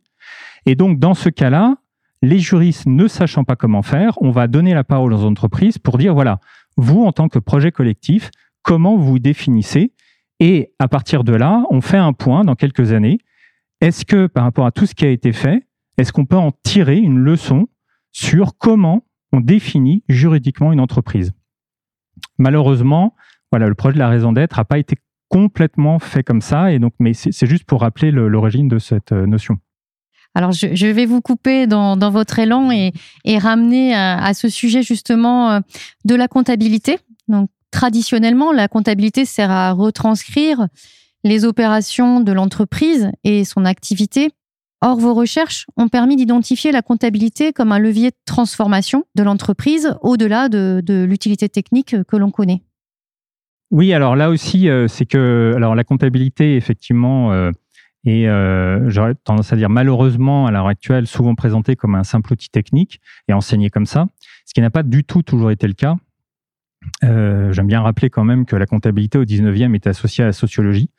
[0.65, 1.75] Et donc, dans ce cas-là,
[2.21, 5.97] les juristes ne sachant pas comment faire, on va donner la parole aux entreprises pour
[5.97, 6.39] dire, voilà,
[6.77, 9.91] vous, en tant que projet collectif, comment vous définissez
[10.39, 13.17] Et à partir de là, on fait un point dans quelques années.
[13.81, 16.51] Est-ce que, par rapport à tout ce qui a été fait, est-ce qu'on peut en
[16.63, 17.67] tirer une leçon
[18.13, 21.33] sur comment on définit juridiquement une entreprise
[22.37, 23.15] Malheureusement,
[23.51, 24.95] voilà, le projet de la raison d'être n'a pas été
[25.29, 29.25] complètement fait comme ça, et donc, mais c'est juste pour rappeler l'origine de cette euh,
[29.25, 29.57] notion.
[30.35, 32.91] Alors, je, vais vous couper dans, votre élan et,
[33.37, 35.59] ramener à, ce sujet justement euh,
[36.05, 36.97] de la comptabilité.
[37.27, 40.67] Donc, traditionnellement, la comptabilité sert à retranscrire
[41.23, 44.31] les opérations de l'entreprise et son activité.
[44.85, 49.95] Or, vos recherches ont permis d'identifier la comptabilité comme un levier de transformation de l'entreprise
[50.01, 52.63] au-delà de, l'utilité technique que l'on connaît.
[53.71, 57.51] Oui, alors là aussi, euh, c'est que alors la comptabilité, effectivement, euh,
[58.03, 62.33] et euh, j'aurais tendance à dire malheureusement à l'heure actuelle souvent présenté comme un simple
[62.33, 64.07] outil technique et enseigné comme ça,
[64.45, 65.95] ce qui n'a pas du tout toujours été le cas.
[67.01, 70.89] J'aime bien rappeler quand même que la comptabilité au 19e est associée à la sociologie.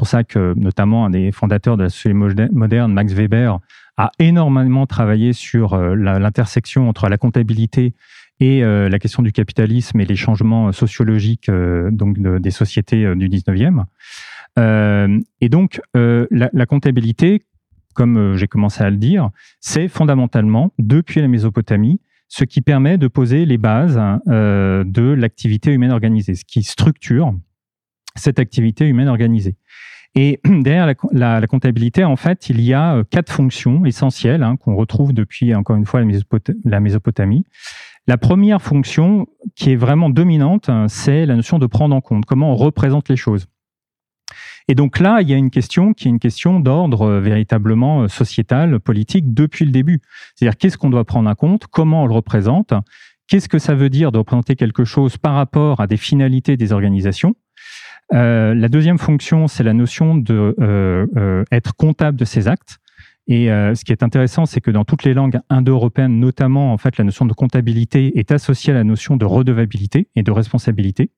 [0.00, 3.58] C'est pour ça que notamment un des fondateurs de la sociologie moderne, Max Weber,
[3.98, 7.92] a énormément travaillé sur euh, l'intersection entre la comptabilité
[8.40, 13.28] et euh, la question du capitalisme et les changements sociologiques euh, donc des sociétés du
[13.28, 13.84] 19e.
[14.58, 17.42] Euh, et donc, la, comptabilité,
[17.92, 19.28] comme j'ai commencé à le dire,
[19.60, 25.92] c'est fondamentalement, depuis la Mésopotamie, ce qui permet de poser les bases de l'activité humaine
[25.92, 27.34] organisée, ce qui structure
[28.16, 29.56] cette activité humaine organisée.
[30.14, 35.12] Et derrière la, comptabilité, en fait, il y a quatre fonctions essentielles hein, qu'on retrouve
[35.12, 36.02] depuis, encore une fois,
[36.64, 37.44] la Mésopotamie.
[38.06, 42.52] La première fonction, qui est vraiment dominante, c'est la notion de prendre en compte, comment
[42.52, 43.46] on représente les choses.
[44.68, 48.02] Et donc là, il y a une question qui est une question d'ordre euh, véritablement
[48.02, 50.00] euh, sociétal, politique depuis le début.
[50.34, 52.72] C'est-à-dire qu'est-ce qu'on doit prendre en compte, comment on le représente,
[53.26, 56.72] qu'est-ce que ça veut dire de représenter quelque chose par rapport à des finalités des
[56.72, 57.34] organisations.
[58.12, 62.78] Euh, la deuxième fonction, c'est la notion de être comptable de ses actes.
[63.28, 66.98] Et ce qui est intéressant, c'est que dans toutes les langues indo-européennes, notamment, en fait,
[66.98, 71.10] la notion de comptabilité est associée à la notion de redevabilité et de responsabilité.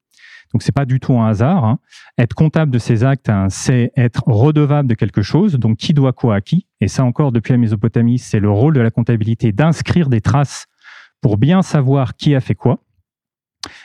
[0.52, 1.64] Donc c'est pas du tout un hasard.
[1.64, 1.78] Hein.
[2.18, 5.54] Être comptable de ses actes, hein, c'est être redevable de quelque chose.
[5.54, 6.66] Donc qui doit quoi à qui?
[6.80, 10.66] Et ça encore depuis la Mésopotamie, c'est le rôle de la comptabilité d'inscrire des traces
[11.20, 12.80] pour bien savoir qui a fait quoi.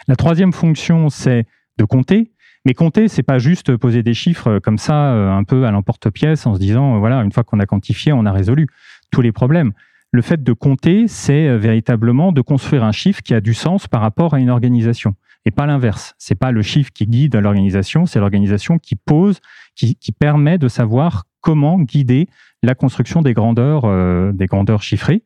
[0.07, 1.45] La troisième fonction, c'est
[1.77, 2.31] de compter.
[2.67, 6.45] Mais compter, c'est pas juste poser des chiffres comme ça, euh, un peu à l'emporte-pièce,
[6.45, 8.67] en se disant euh, voilà, une fois qu'on a quantifié, on a résolu
[9.09, 9.71] tous les problèmes.
[10.11, 13.87] Le fait de compter, c'est euh, véritablement de construire un chiffre qui a du sens
[13.87, 15.15] par rapport à une organisation.
[15.45, 16.13] et pas l'inverse.
[16.17, 19.39] C'est pas le chiffre qui guide l'organisation, c'est l'organisation qui pose,
[19.75, 22.27] qui, permet de savoir comment guider
[22.63, 25.23] la construction des grandeurs, euh, des grandeurs chiffrées.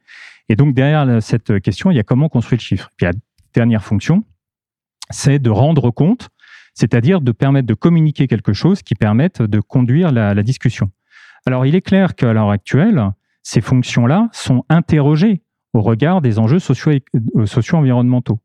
[0.47, 2.91] Et donc derrière cette question, il y a comment construire le chiffre.
[2.97, 3.13] Puis la
[3.56, 4.23] dernière fonction,
[5.10, 6.30] c'est de rendre compte,
[6.73, 10.91] c'est-à-dire de permettre de communiquer quelque chose qui permette de conduire la, discussion.
[11.45, 13.12] Alors il est clair qu'à l'heure actuelle,
[13.43, 15.41] ces fonctions-là sont interrogées
[15.73, 18.39] au regard des enjeux euh, socio-environnementaux.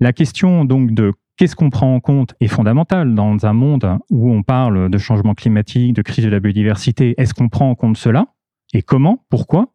[0.00, 4.30] la question donc de qu'est-ce qu'on prend en compte est fondamentale dans un monde où
[4.30, 7.14] on parle de changement climatique, de crise de la biodiversité.
[7.16, 8.26] Est-ce qu'on prend en compte cela?
[8.74, 9.24] Et comment?
[9.30, 9.72] Pourquoi?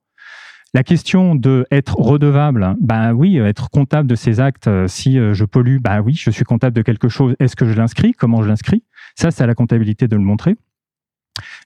[0.73, 4.67] La question de être redevable, ben oui, être comptable de ces actes.
[4.67, 7.35] Euh, si euh, je pollue, ben oui, je suis comptable de quelque chose.
[7.39, 8.13] Est-ce que je l'inscris?
[8.13, 8.83] Comment je l'inscris?
[9.15, 10.55] Ça, c'est à la comptabilité de le montrer.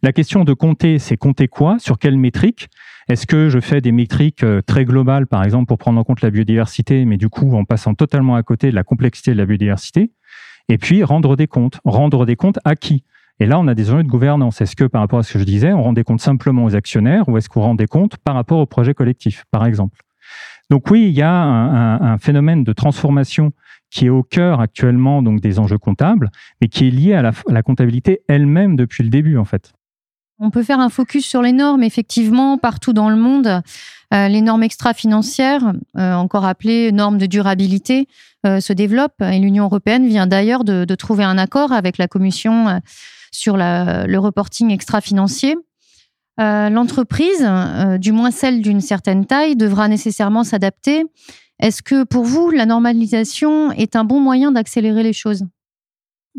[0.03, 1.79] La question de compter, c'est compter quoi?
[1.79, 2.67] Sur quelle métrique?
[3.09, 6.21] Est-ce que je fais des métriques euh, très globales, par exemple, pour prendre en compte
[6.21, 9.45] la biodiversité, mais du coup en passant totalement à côté de la complexité de la
[9.45, 10.11] biodiversité?
[10.67, 11.79] Et puis rendre des comptes.
[11.85, 13.05] Rendre des comptes à qui?
[13.39, 14.61] Et là, on a des enjeux de gouvernance.
[14.61, 16.75] Est-ce que, par rapport à ce que je disais, on rend des comptes simplement aux
[16.75, 20.01] actionnaires ou est-ce qu'on rend des comptes par rapport au projet collectif, par exemple?
[20.69, 23.53] Donc oui, il y a un phénomène de transformation
[23.89, 26.29] qui est au cœur actuellement donc des enjeux comptables,
[26.61, 29.73] mais qui est lié à la, comptabilité elle-même depuis le début en fait.
[30.39, 33.63] On peut faire un focus sur les normes, effectivement, partout dans le monde.
[34.13, 38.07] Euh, les normes extra-financières, euh, encore appelées normes de durabilité,
[38.45, 42.81] euh, se développent et l'Union européenne vient d'ailleurs de, trouver un accord avec la Commission
[43.37, 45.55] sur le reporting extra-financier.
[46.37, 47.47] L'entreprise,
[47.99, 51.03] du moins celle d'une certaine taille, devra nécessairement s'adapter
[51.59, 55.45] est-ce que pour vous, la normalisation est un bon moyen d'accélérer les choses?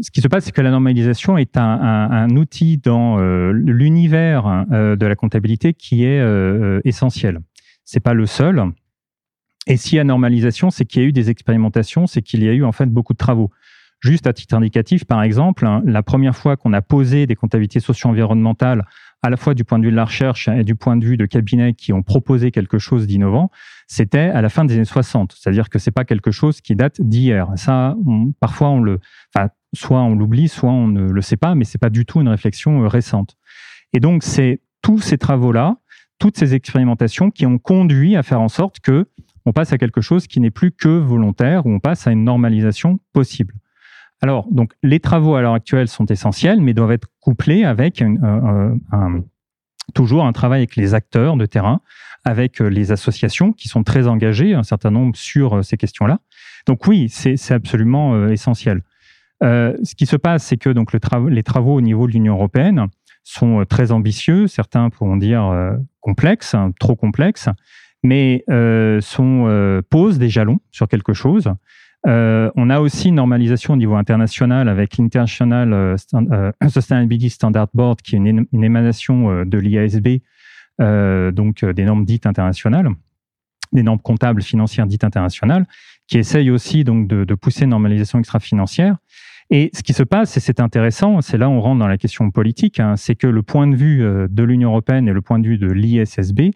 [0.00, 4.94] Ce qui se passe, c'est que la normalisation est un, outil dans euh, l'univers euh,
[4.94, 7.40] de la comptabilité qui est euh, essentiel.
[7.84, 8.62] C'est pas le seul.
[9.66, 12.48] Et s'il y a normalisation, c'est qu'il y a eu des expérimentations, c'est qu'il y
[12.48, 13.50] a eu en fait beaucoup de travaux.
[14.00, 17.80] Juste à titre indicatif, par exemple, hein, la première fois qu'on a posé des comptabilités
[17.80, 18.84] socio-environnementales
[19.22, 21.16] à la fois du point de vue de la recherche et du point de vue
[21.16, 23.50] de cabinets qui ont proposé quelque chose d'innovant,
[23.88, 25.34] c'était à la fin des années 60.
[25.36, 27.48] C'est-à-dire que c'est pas quelque chose qui date d'hier.
[27.56, 27.96] Ça,
[28.38, 29.00] parfois on le,
[29.34, 32.20] enfin, soit on l'oublie, soit on ne le sait pas, mais c'est pas du tout
[32.20, 33.36] une réflexion euh, récente.
[33.92, 35.78] Et donc c'est tous ces travaux-là,
[36.18, 39.08] toutes ces expérimentations qui ont conduit à faire en sorte que
[39.46, 42.22] on passe à quelque chose qui n'est plus que volontaire, ou on passe à une
[42.22, 43.54] normalisation possible.
[44.20, 48.74] Alors, donc, les travaux à l'heure actuelle sont essentiels, mais doivent être couplés avec euh,
[48.90, 49.22] un,
[49.94, 51.80] toujours un travail avec les acteurs de terrain,
[52.24, 56.18] avec euh, les associations qui sont très engagées, un certain nombre sur euh, ces questions-là.
[56.66, 58.82] Donc oui, c'est absolument essentiel.
[59.40, 61.00] ce qui se passe, c'est que donc le
[61.30, 62.88] les travaux au niveau de l'Union européenne
[63.24, 65.50] sont très ambitieux, certains pourront dire
[66.00, 67.48] complexes, trop complexes,
[68.02, 68.44] mais
[69.00, 71.50] sont, posent des jalons sur quelque chose.
[72.06, 77.68] Euh, on a aussi une normalisation au niveau international avec l'International euh, euh, Sustainability Standard
[77.74, 80.20] Board, qui est une, émanation de l'IASB,
[80.78, 82.88] donc des normes dites internationales,
[83.72, 85.66] des normes comptables financières dites internationales,
[86.06, 88.96] qui essayent aussi donc de, pousser une normalisation extra-financière.
[89.50, 91.96] Et ce qui se passe, et c'est intéressant, c'est là où on rentre dans la
[91.96, 95.38] question politique, hein, c'est que le point de vue de l'Union européenne et le point
[95.38, 96.52] de vue de l'ISSB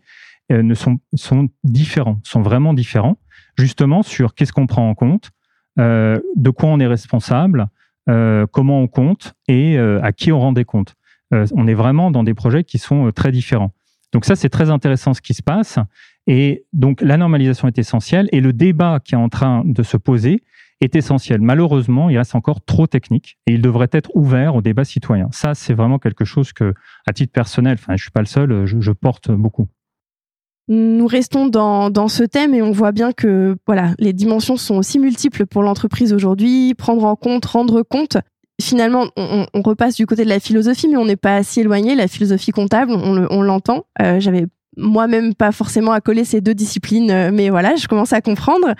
[0.51, 3.17] ne sont, sont différents, sont vraiment différents
[3.59, 5.31] justement sur qu'est-ce qu'on prend en compte,
[5.79, 7.69] euh, de quoi on est responsable,
[8.09, 10.95] euh, comment on compte et euh, à qui on rend des comptes.
[11.31, 13.73] on est vraiment dans des projets qui sont très différents.
[14.13, 15.79] Donc ça, c'est très intéressant ce qui se passe.
[16.27, 19.97] Et donc la normalisation est essentielle et le débat qui est en train de se
[19.97, 20.43] poser
[20.83, 21.41] est essentiel.
[21.41, 25.29] Malheureusement, il reste encore trop technique et il devrait être ouvert au débat citoyen.
[25.33, 26.75] Ça, c'est vraiment quelque chose que,
[27.07, 29.69] à titre personnel, enfin, je suis pas le seul, je porte beaucoup.
[30.69, 34.77] Nous restons dans, dans, ce thème et on voit bien que voilà, les dimensions sont
[34.77, 36.75] aussi multiples pour l'entreprise aujourd'hui.
[36.75, 38.17] Prendre en compte, rendre compte.
[38.61, 41.95] Finalement, on, on, repasse du côté de la philosophie, mais on n'est pas si éloigné.
[41.95, 43.87] La philosophie comptable, on l'entend.
[44.01, 44.47] Euh, J'avais
[44.77, 48.75] moi-même pas forcément à coller ces deux disciplines, euh, mais voilà, je commence à comprendre.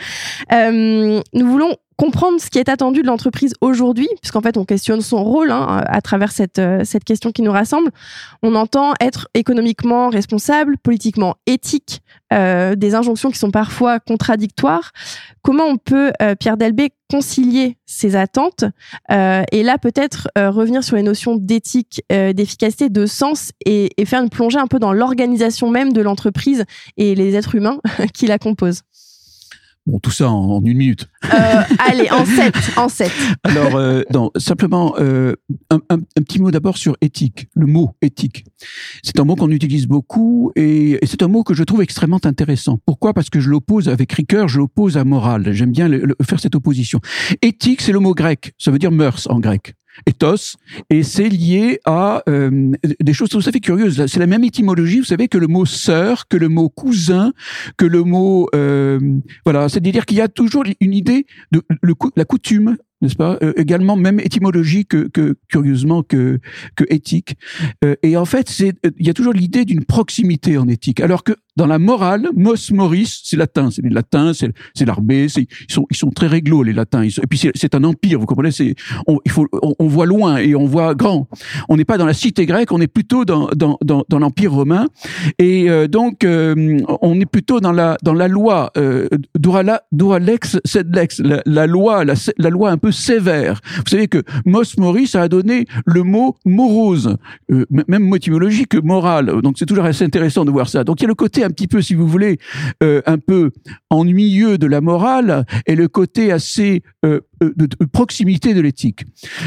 [0.53, 5.01] Euh, nous voulons comprendre ce qui est attendu de l'entreprise aujourd'hui, puisqu'en fait on questionne
[5.01, 7.91] son rôle hein, à travers cette, euh, cette question qui nous rassemble.
[8.43, 12.03] On entend être économiquement responsable, politiquement éthique,
[12.33, 14.93] euh, des injonctions qui sont parfois contradictoires.
[15.43, 18.65] Comment on peut, euh, Pierre Delbé, concilier ces attentes
[19.11, 24.07] euh, et là peut-être euh, revenir sur les notions d'éthique, d'efficacité, de sens et, et
[24.07, 26.65] faire une plongée un peu dans l'organisation même de l'entreprise
[26.97, 27.81] et les êtres humains
[28.15, 28.83] qui la composent?
[29.85, 31.09] Bon, tout ça en, en une minute.
[31.35, 33.11] Euh, allez, en 7, en 7.
[33.43, 35.35] Alors, euh, non, simplement, euh,
[35.71, 38.45] un, un- un petit mot d'abord sur éthique, le mot éthique.
[39.03, 42.21] C'est un mot qu'on utilise beaucoup et, et c'est un mot que je trouve extrêmement
[42.25, 42.79] intéressant.
[42.87, 43.13] Pourquoi?
[43.13, 45.53] Parce que je l'oppose avec rigueur, je l'oppose à morale.
[45.53, 47.01] J'aime bien le- le- faire cette opposition.
[47.43, 49.75] Éthique, c'est le mot grec, ça veut dire mœurs en grec.
[50.91, 54.07] Et c'est lié à euh, des choses tout à fait curieuses.
[54.07, 57.33] C'est la même étymologie, vous savez, que le mot sœur, que le mot cousin,
[57.77, 58.49] que le mot...
[58.55, 58.99] euh,
[59.45, 61.63] voilà, c'est-à-dire qu'il y a toujours une idée de
[62.17, 66.39] la coutume, n'est-ce pas Euh, Également, même étymologie que, que curieusement que,
[66.77, 67.37] que éthique.
[67.85, 71.23] Euh, et en fait, c'est il y a toujours l'idée d'une proximité en éthique, alors
[71.25, 74.87] que dans la morale, mos moris, c'est latin, c'est les latins, c'est c'est
[75.29, 77.03] c'est ils sont ils sont très réglo les latins.
[77.03, 78.75] Et puis c'est- un empire, vous comprenez C'est
[79.07, 79.19] on,
[79.63, 81.27] on, on voit loin et on voit grand.
[81.69, 84.53] On n'est pas dans la cité grecque, on est plutôt dans dans dans, dans l'empire
[84.53, 84.89] romain.
[85.39, 89.83] Et euh, donc euh, on est plutôt dans la dans la loi euh, dura la-
[89.93, 93.61] dura lex sed lex, la, la loi la, la loi un peu sévère.
[93.77, 97.17] Vous savez que mos moris ça a donné le mot morose,
[97.51, 99.43] euh, même mot étymologique moral.
[99.43, 100.85] Donc c'est toujours assez intéressant de voir ça.
[100.85, 102.39] Donc il y a le côté un petit peu, si vous voulez,
[102.83, 103.51] euh, un peu
[103.91, 109.05] ennuyeux de la morale et le côté assez euh, euh, de, proximité de l'éthique.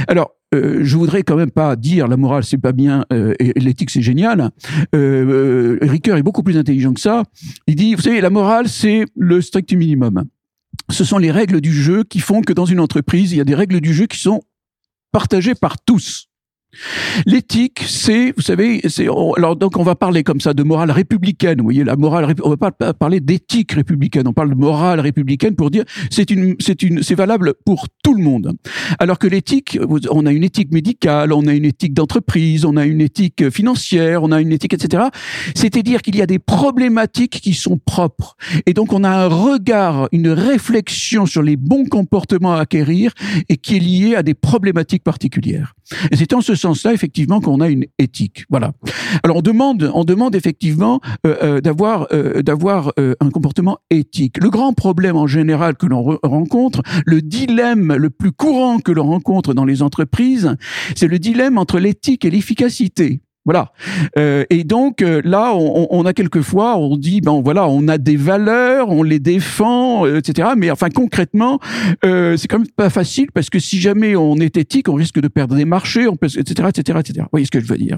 [0.07, 3.89] Alors euh, je voudrais quand même pas dire la morale c'est pas bien et, l'éthique
[3.89, 4.51] c'est génial.
[4.93, 7.23] Ricoeur est beaucoup plus intelligent que ça.
[7.67, 10.25] Il dit, vous savez, la morale c'est le strict minimum.
[10.89, 13.45] Ce sont les règles du jeu qui font que dans une entreprise il y a
[13.45, 14.41] des règles du jeu qui sont
[15.11, 16.29] partagées par tous.
[17.25, 21.59] L'éthique, c'est, vous savez, c'est, alors donc on va parler comme ça de morale républicaine.
[21.59, 24.27] Vous voyez, la morale, on va pas parler d'éthique républicaine.
[24.27, 28.13] On parle de morale républicaine pour dire c'est une, c'est une, c'est valable pour tout
[28.13, 28.53] le monde.
[28.99, 29.77] Alors que l'éthique,
[30.09, 34.23] on a une éthique médicale, on a une éthique d'entreprise, on a une éthique financière,
[34.23, 35.03] on a une éthique, etc.
[35.55, 38.35] C'est-à-dire qu'il y a des problématiques qui sont propres.
[38.65, 43.13] Et donc on a un regard, une réflexion sur les bons comportements à acquérir
[43.49, 45.73] et qui est lié à des problématiques particulières.
[46.11, 48.39] Et c'est en ce sens-là, effectivement, qu'on a une éthique.
[48.49, 48.69] Voilà.
[49.23, 50.95] Alors on demande, on demande effectivement
[51.25, 52.91] euh, euh, d'avoir, euh, d'avoir
[53.25, 54.35] un comportement éthique.
[54.41, 58.91] Le grand problème en général que l'on re- rencontre, le dilemme le plus courant que
[58.97, 60.49] l'on rencontre dans les entreprises,
[60.95, 63.21] c'est le dilemme entre l'éthique et l'efficacité.
[63.45, 63.71] Voilà.
[64.17, 67.99] Euh, et donc euh, là, on, on a quelquefois, on dit, ben voilà, on a
[67.99, 70.49] des valeurs, on les défend, euh, etc.
[70.57, 71.59] Mais enfin concrètement,
[72.03, 75.19] euh, c'est quand même pas facile parce que si jamais on est éthique, on risque
[75.19, 77.13] de perdre des marchés, on peut, etc., etc., etc.
[77.19, 77.97] Vous voyez ce que je veux dire?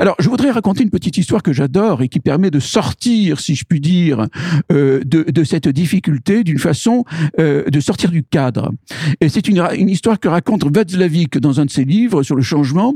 [0.00, 3.54] Alors, je voudrais raconter une petite histoire que j'adore et qui permet de sortir, si
[3.54, 4.26] je puis dire,
[4.72, 7.04] euh, de, de cette difficulté d'une façon
[7.38, 8.72] de sortir du cadre.
[9.20, 12.42] Et c'est une, une histoire que raconte Václavic dans un de ses livres sur le
[12.42, 12.94] changement.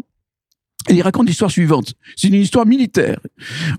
[0.89, 1.95] Et il raconte l'histoire suivante.
[2.17, 3.21] C'est une histoire militaire.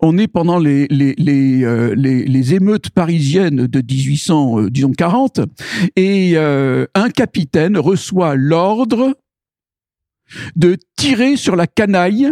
[0.02, 4.92] On est pendant les les les euh, les, les émeutes parisiennes de 1800 euh, disons
[4.92, 5.42] 40
[5.96, 9.18] et euh, un capitaine reçoit l'ordre
[10.56, 12.30] de tirer sur la canaille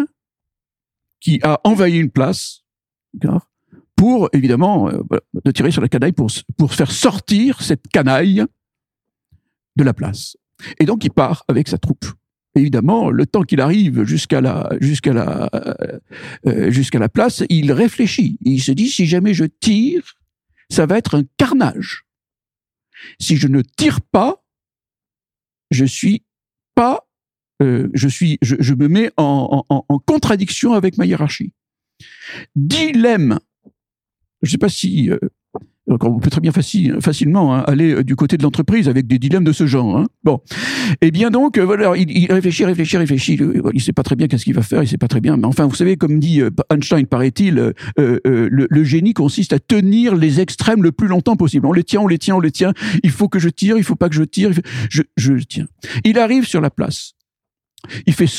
[1.19, 2.63] qui a envahi une place
[3.95, 5.01] pour évidemment euh,
[5.45, 8.45] de tirer sur la canaille pour pour faire sortir cette canaille
[9.75, 10.37] de la place.
[10.79, 12.05] Et donc il part avec sa troupe
[12.55, 15.49] évidemment, le temps qu'il arrive jusqu'à la jusqu'à la
[16.45, 18.37] euh, jusqu'à la place, il réfléchit.
[18.41, 20.15] Il se dit si jamais je tire,
[20.69, 22.05] ça va être un carnage.
[23.19, 24.43] Si je ne tire pas,
[25.71, 26.23] je suis
[26.75, 27.07] pas,
[27.61, 31.53] euh, je suis, je, je me mets en, en, en contradiction avec ma hiérarchie.
[32.55, 33.39] Dilemme.
[34.41, 35.19] Je ne sais pas si euh,
[35.91, 39.07] donc on peut très bien facile, facilement hein, aller euh, du côté de l'entreprise avec
[39.07, 39.97] des dilemmes de ce genre.
[39.97, 40.07] Hein.
[40.23, 40.39] Bon,
[41.01, 43.33] et bien donc euh, voilà, il, réfléchit, réfléchit, réfléchit.
[43.33, 45.35] Il, il sait pas très bien qu'est-ce qu'il va faire, il sait pas très bien.
[45.37, 49.59] Mais enfin, vous savez, comme dit euh, Einstein, paraît-il, euh, euh, le, génie consiste à
[49.59, 51.65] tenir les extrêmes le plus longtemps possible.
[51.65, 52.73] On les tient, on les tient, on les tient.
[53.03, 54.51] Il faut que je tire, il faut pas que je tire.
[54.89, 55.65] Je le tiens.
[56.05, 57.13] Il arrive sur la place.
[58.05, 58.29] Il fait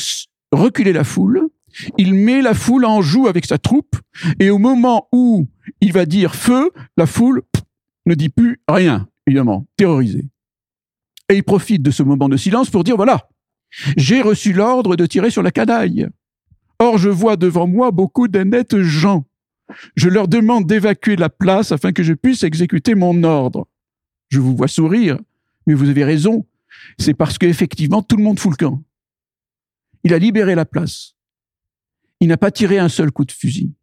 [0.51, 1.47] reculer la foule.
[1.97, 3.95] Il met la foule en joue avec sa troupe.
[4.39, 5.47] Et au moment où
[5.81, 7.43] il va dire feu, la foule
[8.05, 10.25] ne dit plus rien, évidemment, terrorisée.
[11.29, 13.29] Et il profite de ce moment de silence pour dire voilà,
[13.97, 16.07] j'ai reçu l'ordre de tirer sur la canaille.
[16.79, 19.25] Or, je vois devant moi beaucoup d'honnêtes gens.
[19.95, 23.67] Je leur demande d'évacuer la place afin que je puisse exécuter mon ordre.
[24.29, 25.17] Je vous vois sourire,
[25.65, 26.45] mais vous avez raison.
[26.97, 28.83] C'est parce qu'effectivement, tout le monde fout le camp.
[30.03, 31.15] Il a libéré la place.
[32.19, 33.73] Il n'a pas tiré un seul coup de fusil.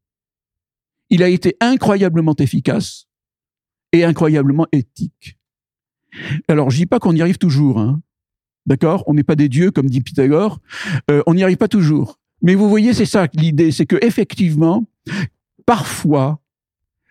[1.10, 3.06] Il a été incroyablement efficace
[3.92, 5.36] et incroyablement éthique.
[6.48, 8.00] Alors, je dis pas qu'on y arrive toujours, hein.
[8.66, 9.04] D'accord?
[9.06, 10.60] On n'est pas des dieux, comme dit Pythagore.
[11.10, 12.18] Euh, on n'y arrive pas toujours.
[12.42, 14.86] Mais vous voyez, c'est ça l'idée, c'est que effectivement,
[15.66, 16.39] parfois,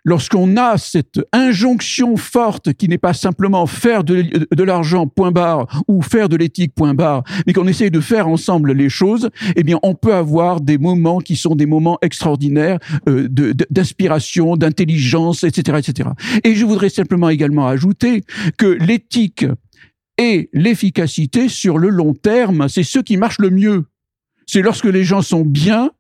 [0.10, 6.02] lorsqu'on a cette injonction forte qui n'est pas simplement faire de, l'argent point barre ou
[6.02, 9.78] faire de l'éthique point barre, mais qu'on essaye de faire ensemble les choses, eh bien,
[9.84, 13.28] on peut avoir des moments qui sont des moments extraordinaires euh,
[13.70, 16.10] d'inspiration, d'intelligence, etc., etc.
[16.44, 18.24] Et je voudrais simplement également ajouter
[18.58, 19.46] que l'éthique
[20.18, 23.86] et l'efficacité sur le long terme, c'est ce qui marche le mieux.
[24.48, 25.92] C'est lorsque les gens sont bien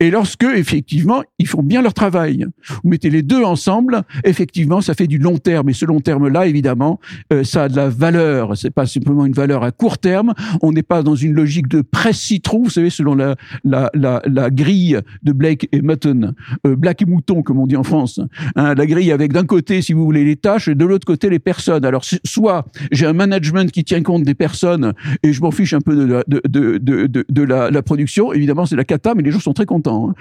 [0.00, 4.94] et lorsque, effectivement, ils font bien leur travail, vous mettez les deux ensemble, effectivement, ça
[4.94, 5.70] fait du long terme.
[5.70, 7.00] Et ce long terme-là, évidemment,
[7.32, 8.56] euh, ça a de la valeur.
[8.56, 10.34] C'est pas simplement une valeur à court terme.
[10.62, 13.34] On n'est pas dans une logique de presse citron, vous savez, selon la,
[13.64, 16.34] la, la, la grille de Blake et Mutton,
[16.64, 18.20] euh, Black et Mouton, comme on dit en France.
[18.54, 21.28] Hein, la grille avec d'un côté, si vous voulez, les tâches, et de l'autre côté,
[21.28, 21.84] les personnes.
[21.84, 24.92] Alors, soit j'ai un management qui tient compte des personnes,
[25.24, 28.32] et je m'en fiche un peu de la, de, de, de, de la production.
[28.32, 29.87] Évidemment, c'est la cata, mais les gens sont très contents.
[29.94, 30.14] Hein.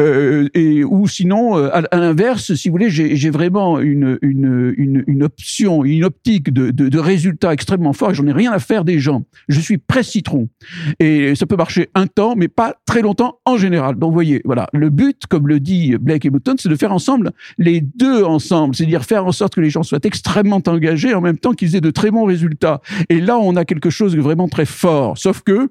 [0.00, 4.74] Euh, et ou sinon, euh, à, l'inverse, si vous voulez, j'ai vraiment une, une,
[5.06, 8.14] une, option, une optique de, de, résultats extrêmement fort.
[8.14, 9.22] J'en ai rien à faire des gens.
[9.48, 10.48] Je suis presse citron,
[10.98, 13.96] et ça peut marcher un temps, mais pas très longtemps en général.
[13.96, 16.92] Donc, vous voyez, voilà, le but, comme le dit Blake et Button, c'est de faire
[16.92, 21.20] ensemble les deux ensemble, c'est-à-dire faire en sorte que les gens soient extrêmement engagés en
[21.20, 22.80] même temps qu'ils aient de très bons résultats.
[23.08, 25.18] Et là, on a quelque chose de vraiment très fort.
[25.18, 25.70] Sauf que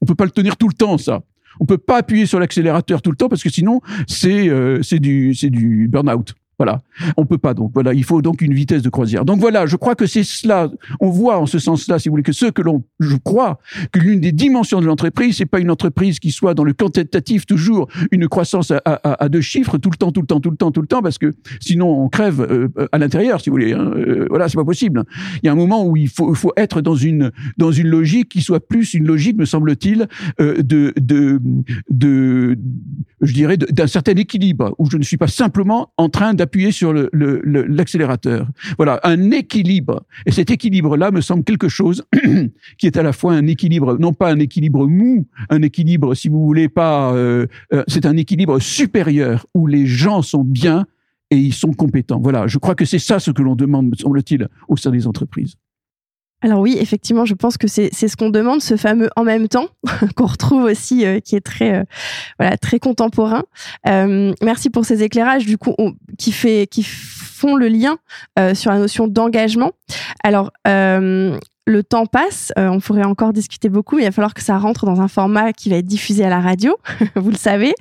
[0.00, 1.22] on peut pas le tenir tout le temps, ça.
[1.58, 5.00] On peut pas appuyer sur l'accélérateur tout le temps parce que sinon c'est euh, c'est
[5.00, 6.34] du c'est du burn-out.
[6.60, 6.82] Voilà,
[7.16, 9.24] on peut pas donc voilà, il faut donc une vitesse de croisière.
[9.24, 10.70] Donc voilà, je crois que c'est cela.
[11.00, 13.60] On voit en ce sens-là, si vous voulez, que ce que l'on, je crois
[13.92, 17.46] que l'une des dimensions de l'entreprise, c'est pas une entreprise qui soit dans le quantitatif
[17.46, 20.70] toujours une croissance à, deux chiffres tout le temps, tout le temps, tout le temps,
[20.70, 23.72] tout le temps, parce que sinon on crève euh, à l'intérieur, si vous voulez.
[23.72, 23.92] Hein.
[23.96, 25.02] Euh, voilà, c'est pas possible.
[25.42, 28.28] Il y a un moment où il faut, faut être dans une dans une logique
[28.28, 30.08] qui soit plus une logique, me semble-t-il,
[30.42, 31.40] euh, de, de
[31.88, 32.58] de
[33.22, 36.92] je dirais d'un certain équilibre où je ne suis pas simplement en train appuyer sur
[37.12, 38.48] l'accélérateur.
[38.76, 40.02] Voilà, un équilibre.
[40.26, 42.04] Et cet équilibre-là me semble quelque chose
[42.78, 46.28] qui est à la fois un équilibre, non pas un équilibre mou, un équilibre, si
[46.28, 50.86] vous voulez pas, euh, euh, c'est un équilibre supérieur où les gens sont bien
[51.30, 52.20] et ils sont compétents.
[52.20, 55.06] Voilà, je crois que c'est ça ce que l'on demande, me semble-t-il, au sein des
[55.06, 55.54] entreprises.
[56.42, 59.66] Alors oui, effectivement, je pense que c'est ce qu'on demande, ce fameux en même temps
[60.16, 61.84] qu'on retrouve aussi, euh, qui est très euh,
[62.38, 63.44] voilà très contemporain.
[63.86, 65.74] Euh, merci pour ces éclairages, du coup,
[66.18, 67.98] qui fait qui font le lien
[68.54, 69.72] sur la notion d'engagement.
[70.22, 70.50] Alors
[71.70, 74.84] le temps passe, euh, on pourrait encore discuter beaucoup, il va falloir que ça rentre
[74.84, 76.76] dans un format qui va être diffusé à la radio,
[77.16, 77.74] vous le savez.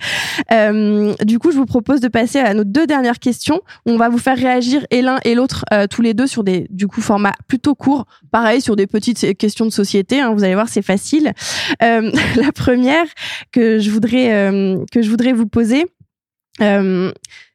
[0.51, 3.61] Euh, du coup, je vous propose de passer à nos deux dernières questions.
[3.85, 6.67] On va vous faire réagir et l'un et l'autre euh, tous les deux sur des
[6.69, 10.21] du coup formats plutôt courts, pareil sur des petites questions de société.
[10.21, 11.33] Hein, vous allez voir, c'est facile.
[11.81, 13.05] la première
[13.51, 15.85] que je voudrais que je voudrais vous poser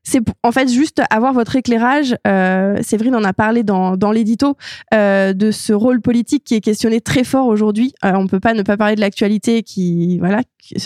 [0.04, 2.14] c'est en fait juste avoir votre éclairage.
[2.26, 4.56] Euh, Séverine en a parlé dans, dans l'édito
[4.92, 7.94] euh, de ce rôle politique qui est questionné très fort aujourd'hui.
[8.04, 10.42] Euh, on peut pas ne pas parler de l'actualité qui voilà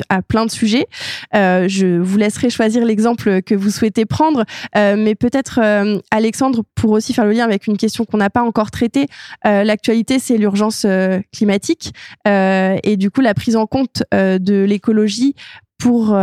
[0.09, 0.87] a plein de sujets.
[1.35, 4.45] Euh, je vous laisserai choisir l'exemple que vous souhaitez prendre,
[4.77, 8.31] euh, mais peut-être euh, Alexandre pour aussi faire le lien avec une question qu'on n'a
[8.31, 9.07] pas encore traitée.
[9.45, 10.87] l'actualité, c'est l'urgence
[11.33, 11.93] climatique
[12.27, 15.35] et du coup la prise en compte de l'écologie
[15.79, 16.16] pour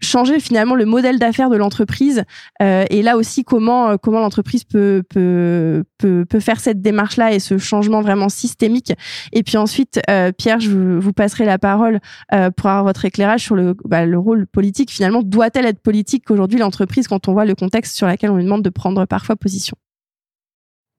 [0.00, 2.24] changer finalement le modèle d'affaires de l'entreprise
[2.62, 7.16] euh, et là aussi comment euh, comment l'entreprise peut, peut peut peut faire cette démarche
[7.16, 8.92] là et ce changement vraiment systémique.
[9.32, 12.00] Et puis ensuite euh, Pierre je vous, passerai la parole
[12.32, 14.90] euh, pour avoir votre éclairage sur le bah, le rôle politique.
[14.90, 18.44] Finalement doit-elle être politique aujourd'hui l'entreprise quand on voit le contexte sur lequel on lui
[18.44, 19.76] demande de prendre parfois position?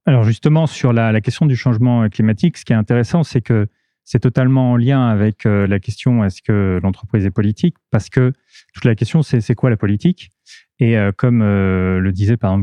[0.06, 3.68] Alors justement sur la, la question du changement climatique ce qui est intéressant c'est que
[4.12, 7.76] c'est totalement en lien avec euh, la question est-ce que l'entreprise est politique?
[7.91, 8.34] Parce que
[8.74, 10.32] toute la question, c'est c'est quoi la politique?
[10.80, 12.57] Et euh, comme euh, le disait par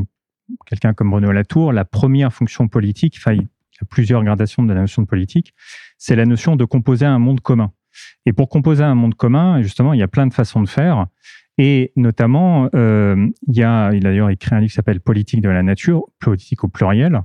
[0.65, 4.73] quelqu'un comme Bruno Latour, la première fonction politique, enfin, il y a plusieurs gradations de
[4.73, 5.53] la notion de politique,
[5.97, 7.71] c'est la notion de composer un monde commun.
[8.25, 11.07] Et pour composer un monde commun, justement, il y a plein de façons de faire.
[11.57, 16.65] Et notamment, il a d'ailleurs écrit un livre qui s'appelle Politique de la nature, politique
[16.65, 17.21] au pluriel.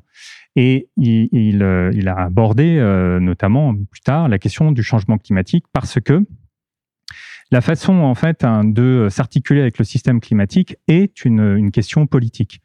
[0.55, 5.65] Et il, euh, il, a abordé euh, notamment plus tard la question du changement climatique
[5.73, 6.25] parce que
[7.51, 12.07] la façon en fait hein, de s'articuler avec le système climatique est une, une question
[12.07, 12.61] politique.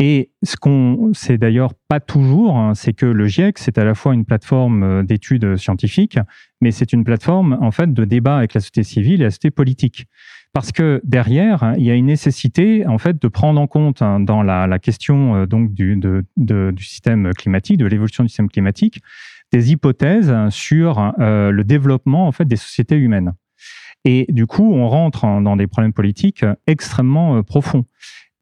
[0.00, 3.94] Et ce qu'on sait d'ailleurs pas toujours, hein, c'est que le GIEC, c'est à la
[3.94, 6.18] fois une plateforme euh, d'études scientifiques,
[6.60, 9.50] mais c'est une plateforme en fait de débat avec la société civile et la société
[9.50, 10.06] politique
[10.52, 14.20] parce que derrière, il y a une nécessité en fait de prendre en compte hein,
[14.20, 16.00] dans la, question euh, donc du,
[16.78, 19.00] système climatique, de l'évolution du système climatique,
[19.52, 23.34] des hypothèses sur euh, le développement en fait des sociétés humaines.
[24.04, 27.84] Et du coup, on rentre dans des problèmes politiques extrêmement profonds.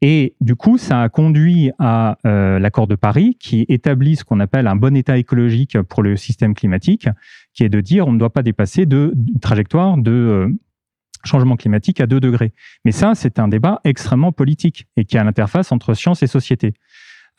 [0.01, 4.39] Et du coup, ça a conduit à euh, l'accord de Paris qui établit ce qu'on
[4.39, 7.09] appelle un bon état écologique pour le système climatique,
[7.53, 10.49] qui est de dire on ne doit pas dépasser de, une trajectoire de euh,
[11.27, 12.53] changement climatique à 2 degrés.
[12.85, 16.73] Mais ça, c'est un débat extrêmement politique et qui a l'interface entre science et société.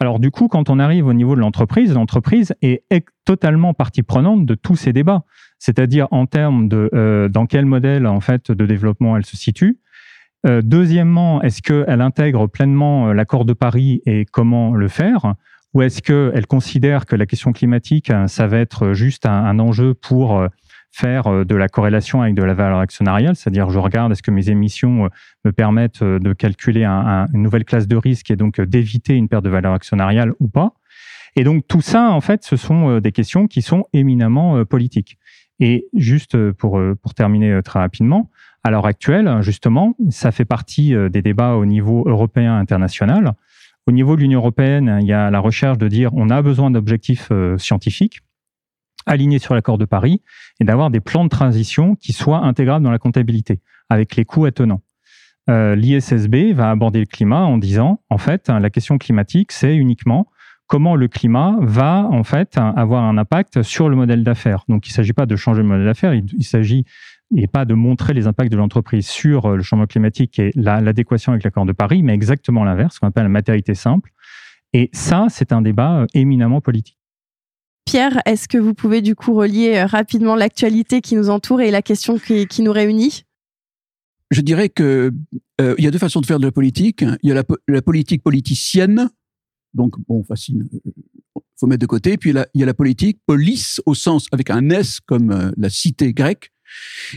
[0.00, 2.84] Alors du coup, quand on arrive au niveau de l'entreprise, l'entreprise est
[3.24, 5.24] totalement partie prenante de tous ces débats,
[5.58, 9.80] c'est-à-dire en termes de euh, dans quel modèle en fait de développement elle se situe,
[10.46, 15.34] euh, deuxièmement, est-ce qu'elle intègre pleinement euh, l'accord de Paris et comment le faire?
[15.74, 20.42] Ou est-ce qu'elle considère que la question climatique, ça va être juste un, enjeu pour
[20.90, 24.50] faire de la corrélation avec de la valeur actionnariale, c'est-à-dire je regarde est-ce que mes
[24.50, 25.08] émissions
[25.44, 29.50] me permettent de calculer une nouvelle classe de risque et donc d'éviter une perte de
[29.50, 30.72] valeur actionnariale ou pas.
[31.36, 35.18] Et donc tout ça, en fait, ce sont des questions qui sont éminemment politiques.
[35.60, 38.30] Et juste pour, pour terminer très rapidement,
[38.64, 43.34] à l'heure actuelle, justement, ça fait partie euh, des débats au niveau européen international.
[43.86, 46.70] Au niveau de l'Union européenne, il y a la recherche de dire on a besoin
[46.70, 48.20] d'objectifs euh, scientifiques
[49.08, 50.22] alignés sur l'accord de Paris
[50.60, 54.44] et d'avoir des plans de transition qui soient intégrables dans la comptabilité, avec les coûts
[54.44, 54.82] attenants.
[55.50, 60.28] Euh, L'ISSB va aborder le climat en disant, en fait, la question climatique, c'est uniquement
[60.66, 64.64] comment le climat va en fait avoir un impact sur le modèle d'affaires.
[64.68, 66.84] Donc il ne s'agit pas de changer le modèle d'affaires, il s'agit
[67.36, 71.32] et pas de montrer les impacts de l'entreprise sur euh, le changement climatique et l'adéquation
[71.32, 74.10] avec l'accord de Paris, mais exactement l'inverse, ce qu'on appelle la matérialité simple.
[74.72, 76.97] Et ça, c'est un débat euh, éminemment politique.
[77.88, 81.70] Pierre, est-ce que vous pouvez du coup relier euh, rapidement l'actualité qui nous entoure et
[81.70, 83.22] la question qui, nous réunit?
[84.30, 85.10] Je dirais que
[85.58, 87.02] il y a deux façons de faire de la politique.
[87.22, 89.08] Il y a la, politique politicienne,
[89.72, 90.66] donc bon, facile,
[91.58, 92.18] faut mettre de côté.
[92.18, 96.12] Puis il y a la politique police au sens avec un S comme la cité
[96.12, 96.52] grecque,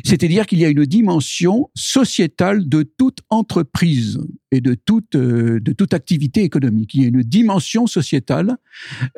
[0.06, 4.20] c'est-à-dire qu'il y a une dimension sociétale de toute entreprise
[4.52, 6.94] et de toute euh, de toute activité économique.
[6.94, 8.58] Il y a une dimension sociétale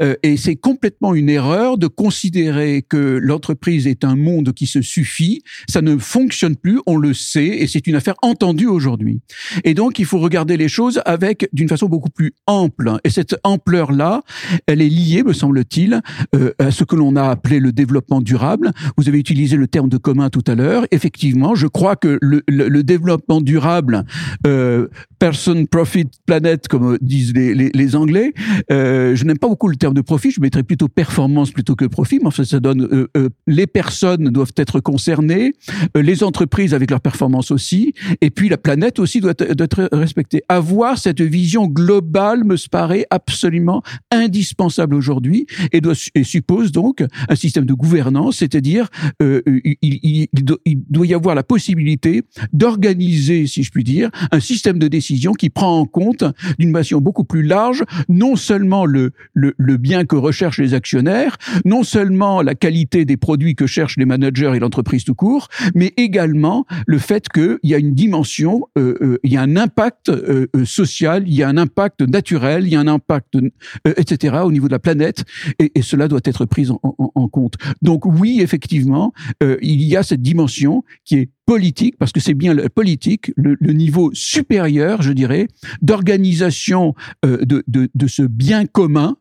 [0.01, 4.81] euh, et c'est complètement une erreur de considérer que l'entreprise est un monde qui se
[4.81, 5.41] suffit.
[5.67, 9.21] Ça ne fonctionne plus, on le sait, et c'est une affaire entendue aujourd'hui.
[9.63, 12.97] Et donc il faut regarder les choses avec d'une façon beaucoup plus ample.
[13.03, 14.21] Et cette ampleur là,
[14.67, 16.01] elle est liée, me semble-t-il,
[16.36, 18.71] euh, à ce que l'on a appelé le développement durable.
[18.97, 20.86] Vous avez utilisé le terme de commun tout à l'heure.
[20.91, 24.05] Effectivement, je crois que le, le, le développement durable
[24.45, 24.88] euh,
[25.24, 28.34] person, profit, planet, comme disent les, les, les Anglais.
[28.74, 31.86] Euh, je n'aime pas beaucoup le terme de profit, je mettrais plutôt performance plutôt que
[31.86, 35.53] profit, mais enfin ça donne euh, euh, les personnes doivent être concernées,
[35.95, 39.88] euh, les entreprises avec leur performance aussi, et puis la planète aussi doit, doit être
[39.93, 40.41] respectée.
[40.49, 45.80] Avoir cette vision globale me paraît absolument indispensable aujourd'hui et,
[46.15, 48.89] et suppose donc un système de gouvernance, c'est-à-dire
[49.21, 50.28] euh, il, il, il,
[50.65, 55.12] il doit y avoir la possibilité d'organiser, si je puis dire, un système de décision
[55.38, 56.24] qui prend en compte
[56.59, 61.38] d'une façon beaucoup plus large non seulement le, le, le, bien que recherchent les actionnaires,
[61.66, 65.93] non seulement la qualité des produits que cherchent les managers et l'entreprise tout court, mais
[65.97, 70.09] également le fait qu'il y a une dimension, euh, euh, il y a un impact
[70.09, 73.93] euh, euh, social, il y a un impact naturel, il y a un impact, euh,
[73.97, 74.38] etc.
[74.43, 75.24] au niveau de la planète,
[75.59, 77.55] et, et cela doit être pris en, en, en, compte.
[77.82, 79.14] Donc oui, effectivement,
[79.61, 83.58] il y a cette dimension qui est politique, parce que c'est bien le politique, le,
[83.74, 85.48] niveau supérieur, je dirais,
[85.82, 89.18] d'organisation euh, de, de, de, ce bien commun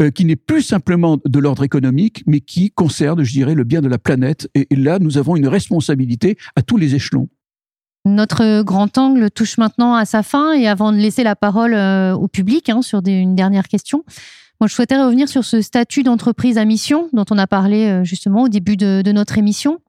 [0.00, 3.80] euh, qui n'est plus simplement de l'ordre économique, mais qui concerne, je dirais, le bien
[3.80, 4.48] de la planète.
[4.54, 7.28] Et, là, nous avons une responsabilité à tous les échelons.
[8.04, 12.14] Notre grand angle touche maintenant à sa fin et avant de laisser la parole euh,
[12.14, 14.04] au public hein, sur une dernière question,
[14.60, 18.44] moi je souhaitais revenir sur ce statut d'entreprise à mission dont on a parlé justement
[18.44, 19.80] au début de notre émission.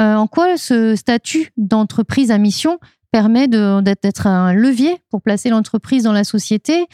[0.00, 2.78] Euh, en quoi ce statut d'entreprise à mission
[3.12, 6.86] permet d'être un levier pour placer l'entreprise dans la société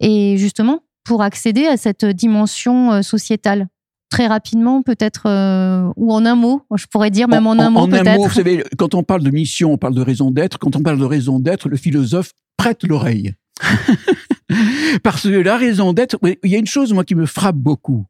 [0.00, 3.68] et justement pour accéder à cette dimension euh, sociétale?
[4.10, 7.70] Très rapidement, peut-être, euh, ou en un mot, je pourrais dire même en, en un
[7.70, 7.80] mot.
[7.80, 10.58] En un mot, vous savez, quand on parle de mission, on parle de raison d'être.
[10.58, 13.34] Quand on parle de raison d'être, le philosophe prête l'oreille.
[15.02, 18.06] Parce que la raison d'être, il y a une chose, moi, qui me frappe beaucoup.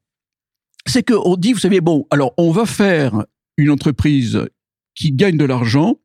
[0.85, 3.25] C'est qu'on dit, vous savez, bon, alors on va faire
[3.57, 4.41] une entreprise
[4.95, 5.99] qui gagne de l'argent.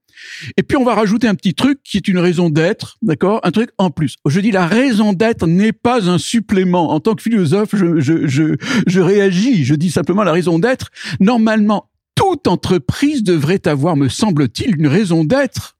[0.57, 3.41] Et puis on va rajouter un petit truc qui est une raison d'être, d'accord?
[3.43, 4.17] Un truc en plus.
[4.27, 6.91] Je dis la raison d'être n'est pas un supplément.
[6.91, 9.65] En tant que philosophe, je, je, je, je réagis.
[9.65, 10.91] Je dis simplement la raison d'être.
[11.21, 15.79] Normalement, toute entreprise devrait avoir, me semble-t-il, une raison d'être.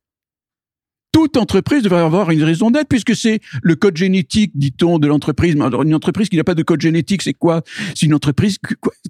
[1.13, 5.55] Toute entreprise devrait avoir une raison d'être puisque c'est le code génétique, dit-on, de l'entreprise.
[5.55, 7.63] Une entreprise qui n'a pas de code génétique, c'est quoi?
[7.95, 8.59] C'est une entreprise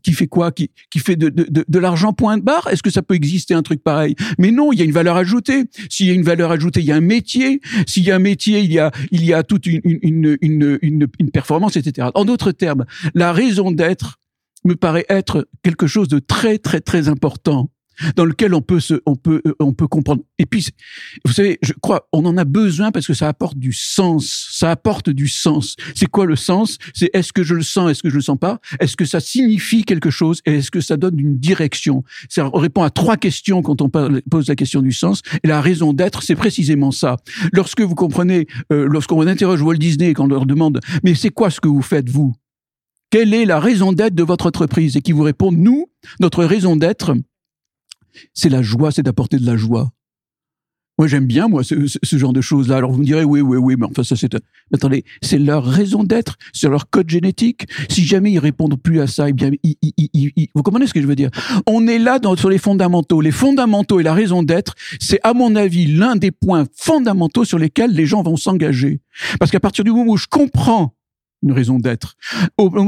[0.03, 0.51] qui fait quoi?
[0.53, 2.69] Qui, fait de, l'argent point de barre?
[2.69, 4.15] Est-ce que ça peut exister un truc pareil?
[4.39, 5.65] Mais non, il y a une valeur ajoutée.
[5.89, 7.61] S'il y a une valeur ajoutée, il y a un métier.
[7.87, 12.09] S'il y a un métier, il y a, toute une, une performance, etc.
[12.15, 12.85] En d'autres termes,
[13.15, 14.19] la raison d'être
[14.65, 17.71] me paraît être quelque chose de très, très, très important
[18.17, 20.23] dans lequel on peut se, on peut, euh, on peut comprendre.
[20.39, 20.69] Et puis,
[21.25, 24.49] vous savez, je crois, on en a besoin parce que ça apporte du sens.
[24.53, 25.77] Ça apporte du sens.
[25.95, 26.79] C'est quoi le sens?
[26.95, 28.59] C'est est-ce que je le sens Est-ce que je le sens pas?
[28.81, 32.05] Est-ce que ça signifie quelque chose Et est-ce que ça donne une direction?
[32.29, 35.23] Ça répond à trois questions quand on pose la question du sens.
[35.43, 37.17] Et la raison d'être, c'est précisément ça.
[37.53, 41.51] Lorsque vous comprenez, euh, lorsqu'on interroge Walt Disney et qu'on leur demande, mais c'est quoi
[41.51, 42.35] ce que vous faites vous?
[43.11, 44.97] Quelle est la raison d'être de votre entreprise?
[44.97, 45.87] Et qui vous répondent, nous,
[46.21, 47.15] notre raison d'être,
[48.35, 49.91] c'est la joie, c'est d'apporter de la joie.
[51.01, 52.77] Moi, j'aime bien, moi, ce, genre de choses-là.
[52.77, 54.37] Alors, vous me direz, oui, oui, oui, mais enfin, ça, c'est...
[54.75, 57.67] attendez, c'est leur raison d'être, c'est leur code génétique.
[57.89, 59.51] Si jamais ils répondent plus à ça, eh bien,
[60.55, 61.31] vous comprenez ce que je veux dire?
[61.67, 63.23] On est là dans, sur les fondamentaux.
[63.23, 67.59] Les fondamentaux et la raison d'être, c'est, à mon avis, l'un des points fondamentaux sur
[67.59, 69.01] lesquels les gens vont s'engager.
[69.39, 70.95] Parce qu'à partir du moment où je comprends
[71.43, 72.17] une raison d'être,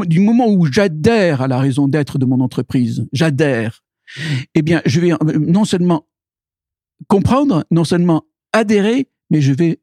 [0.05, 3.83] du moment où j'adhère à la raison d'être de mon entreprise, j'adhère,
[4.55, 6.07] eh bien, je vais euh, non seulement
[7.09, 9.81] comprendre, non seulement adhérer, mais je vais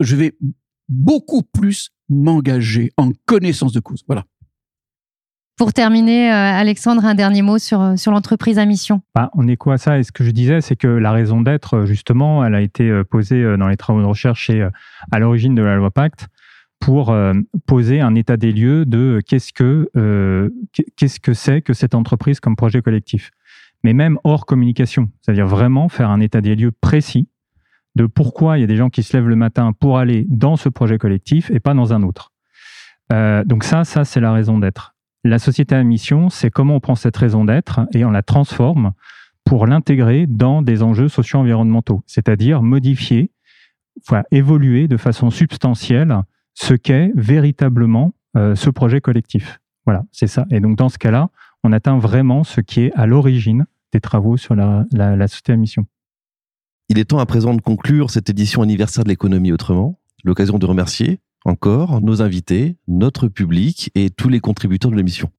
[0.00, 0.36] je vais
[0.88, 4.02] beaucoup plus m'engager en connaissance de cause.
[4.06, 4.24] Voilà.
[5.56, 9.02] Pour terminer, euh, Alexandre, un dernier mot sur, euh, sur l'entreprise à mission.
[9.14, 9.98] Bah, on est quoi à ça?
[10.00, 13.56] Et ce que je disais, c'est que la raison d'être, justement, elle a été posée
[13.56, 14.66] dans les travaux de recherche et
[15.12, 16.26] à l'origine de la loi Pacte
[16.80, 17.16] pour
[17.66, 19.88] poser un état des lieux de qu'est-ce que
[20.96, 23.30] qu'est-ce que c'est que cette entreprise comme projet collectif
[23.84, 25.10] mais même hors communication.
[25.20, 27.28] C'est-à-dire vraiment faire un état des lieux précis
[27.94, 30.56] de pourquoi il y a des gens qui se lèvent le matin pour aller dans
[30.56, 32.32] ce projet collectif et pas dans un autre.
[33.12, 34.96] Euh, donc ça, ça c'est la raison d'être.
[35.22, 38.92] La société à mission, c'est comment on prend cette raison d'être et on la transforme
[39.44, 43.30] pour l'intégrer dans des enjeux socio-environnementaux, c'est-à-dire modifier,
[44.30, 46.22] évoluer de façon substantielle
[46.54, 49.60] ce qu'est véritablement euh, ce projet collectif.
[49.84, 50.46] Voilà, c'est ça.
[50.50, 51.28] Et donc dans ce cas-là,
[51.62, 53.66] on atteint vraiment ce qui est à l'origine
[54.00, 54.86] travaux sur la,
[55.28, 55.84] société à mission.
[56.88, 59.98] Il est temps à présent de conclure cette édition anniversaire de l'économie autrement.
[60.22, 65.30] L'occasion de remercier encore nos invités, notre public et tous les contributeurs de l'émission.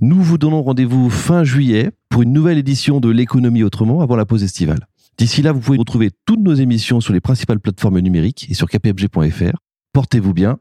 [0.00, 4.26] Nous vous donnons rendez-vous fin juillet pour une nouvelle édition de l'économie autrement avant la
[4.26, 4.88] pause estivale.
[5.16, 8.68] D'ici là, vous pouvez retrouver toutes nos émissions sur les principales plateformes numériques et sur
[8.68, 9.56] kpmg.fr.
[9.92, 10.58] Portez-vous bien.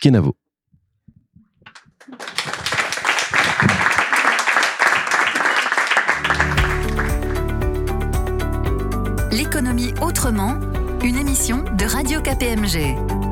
[0.00, 0.36] Kenavo.
[9.36, 10.58] L'économie autrement,
[11.04, 13.25] une émission de Radio KPMG.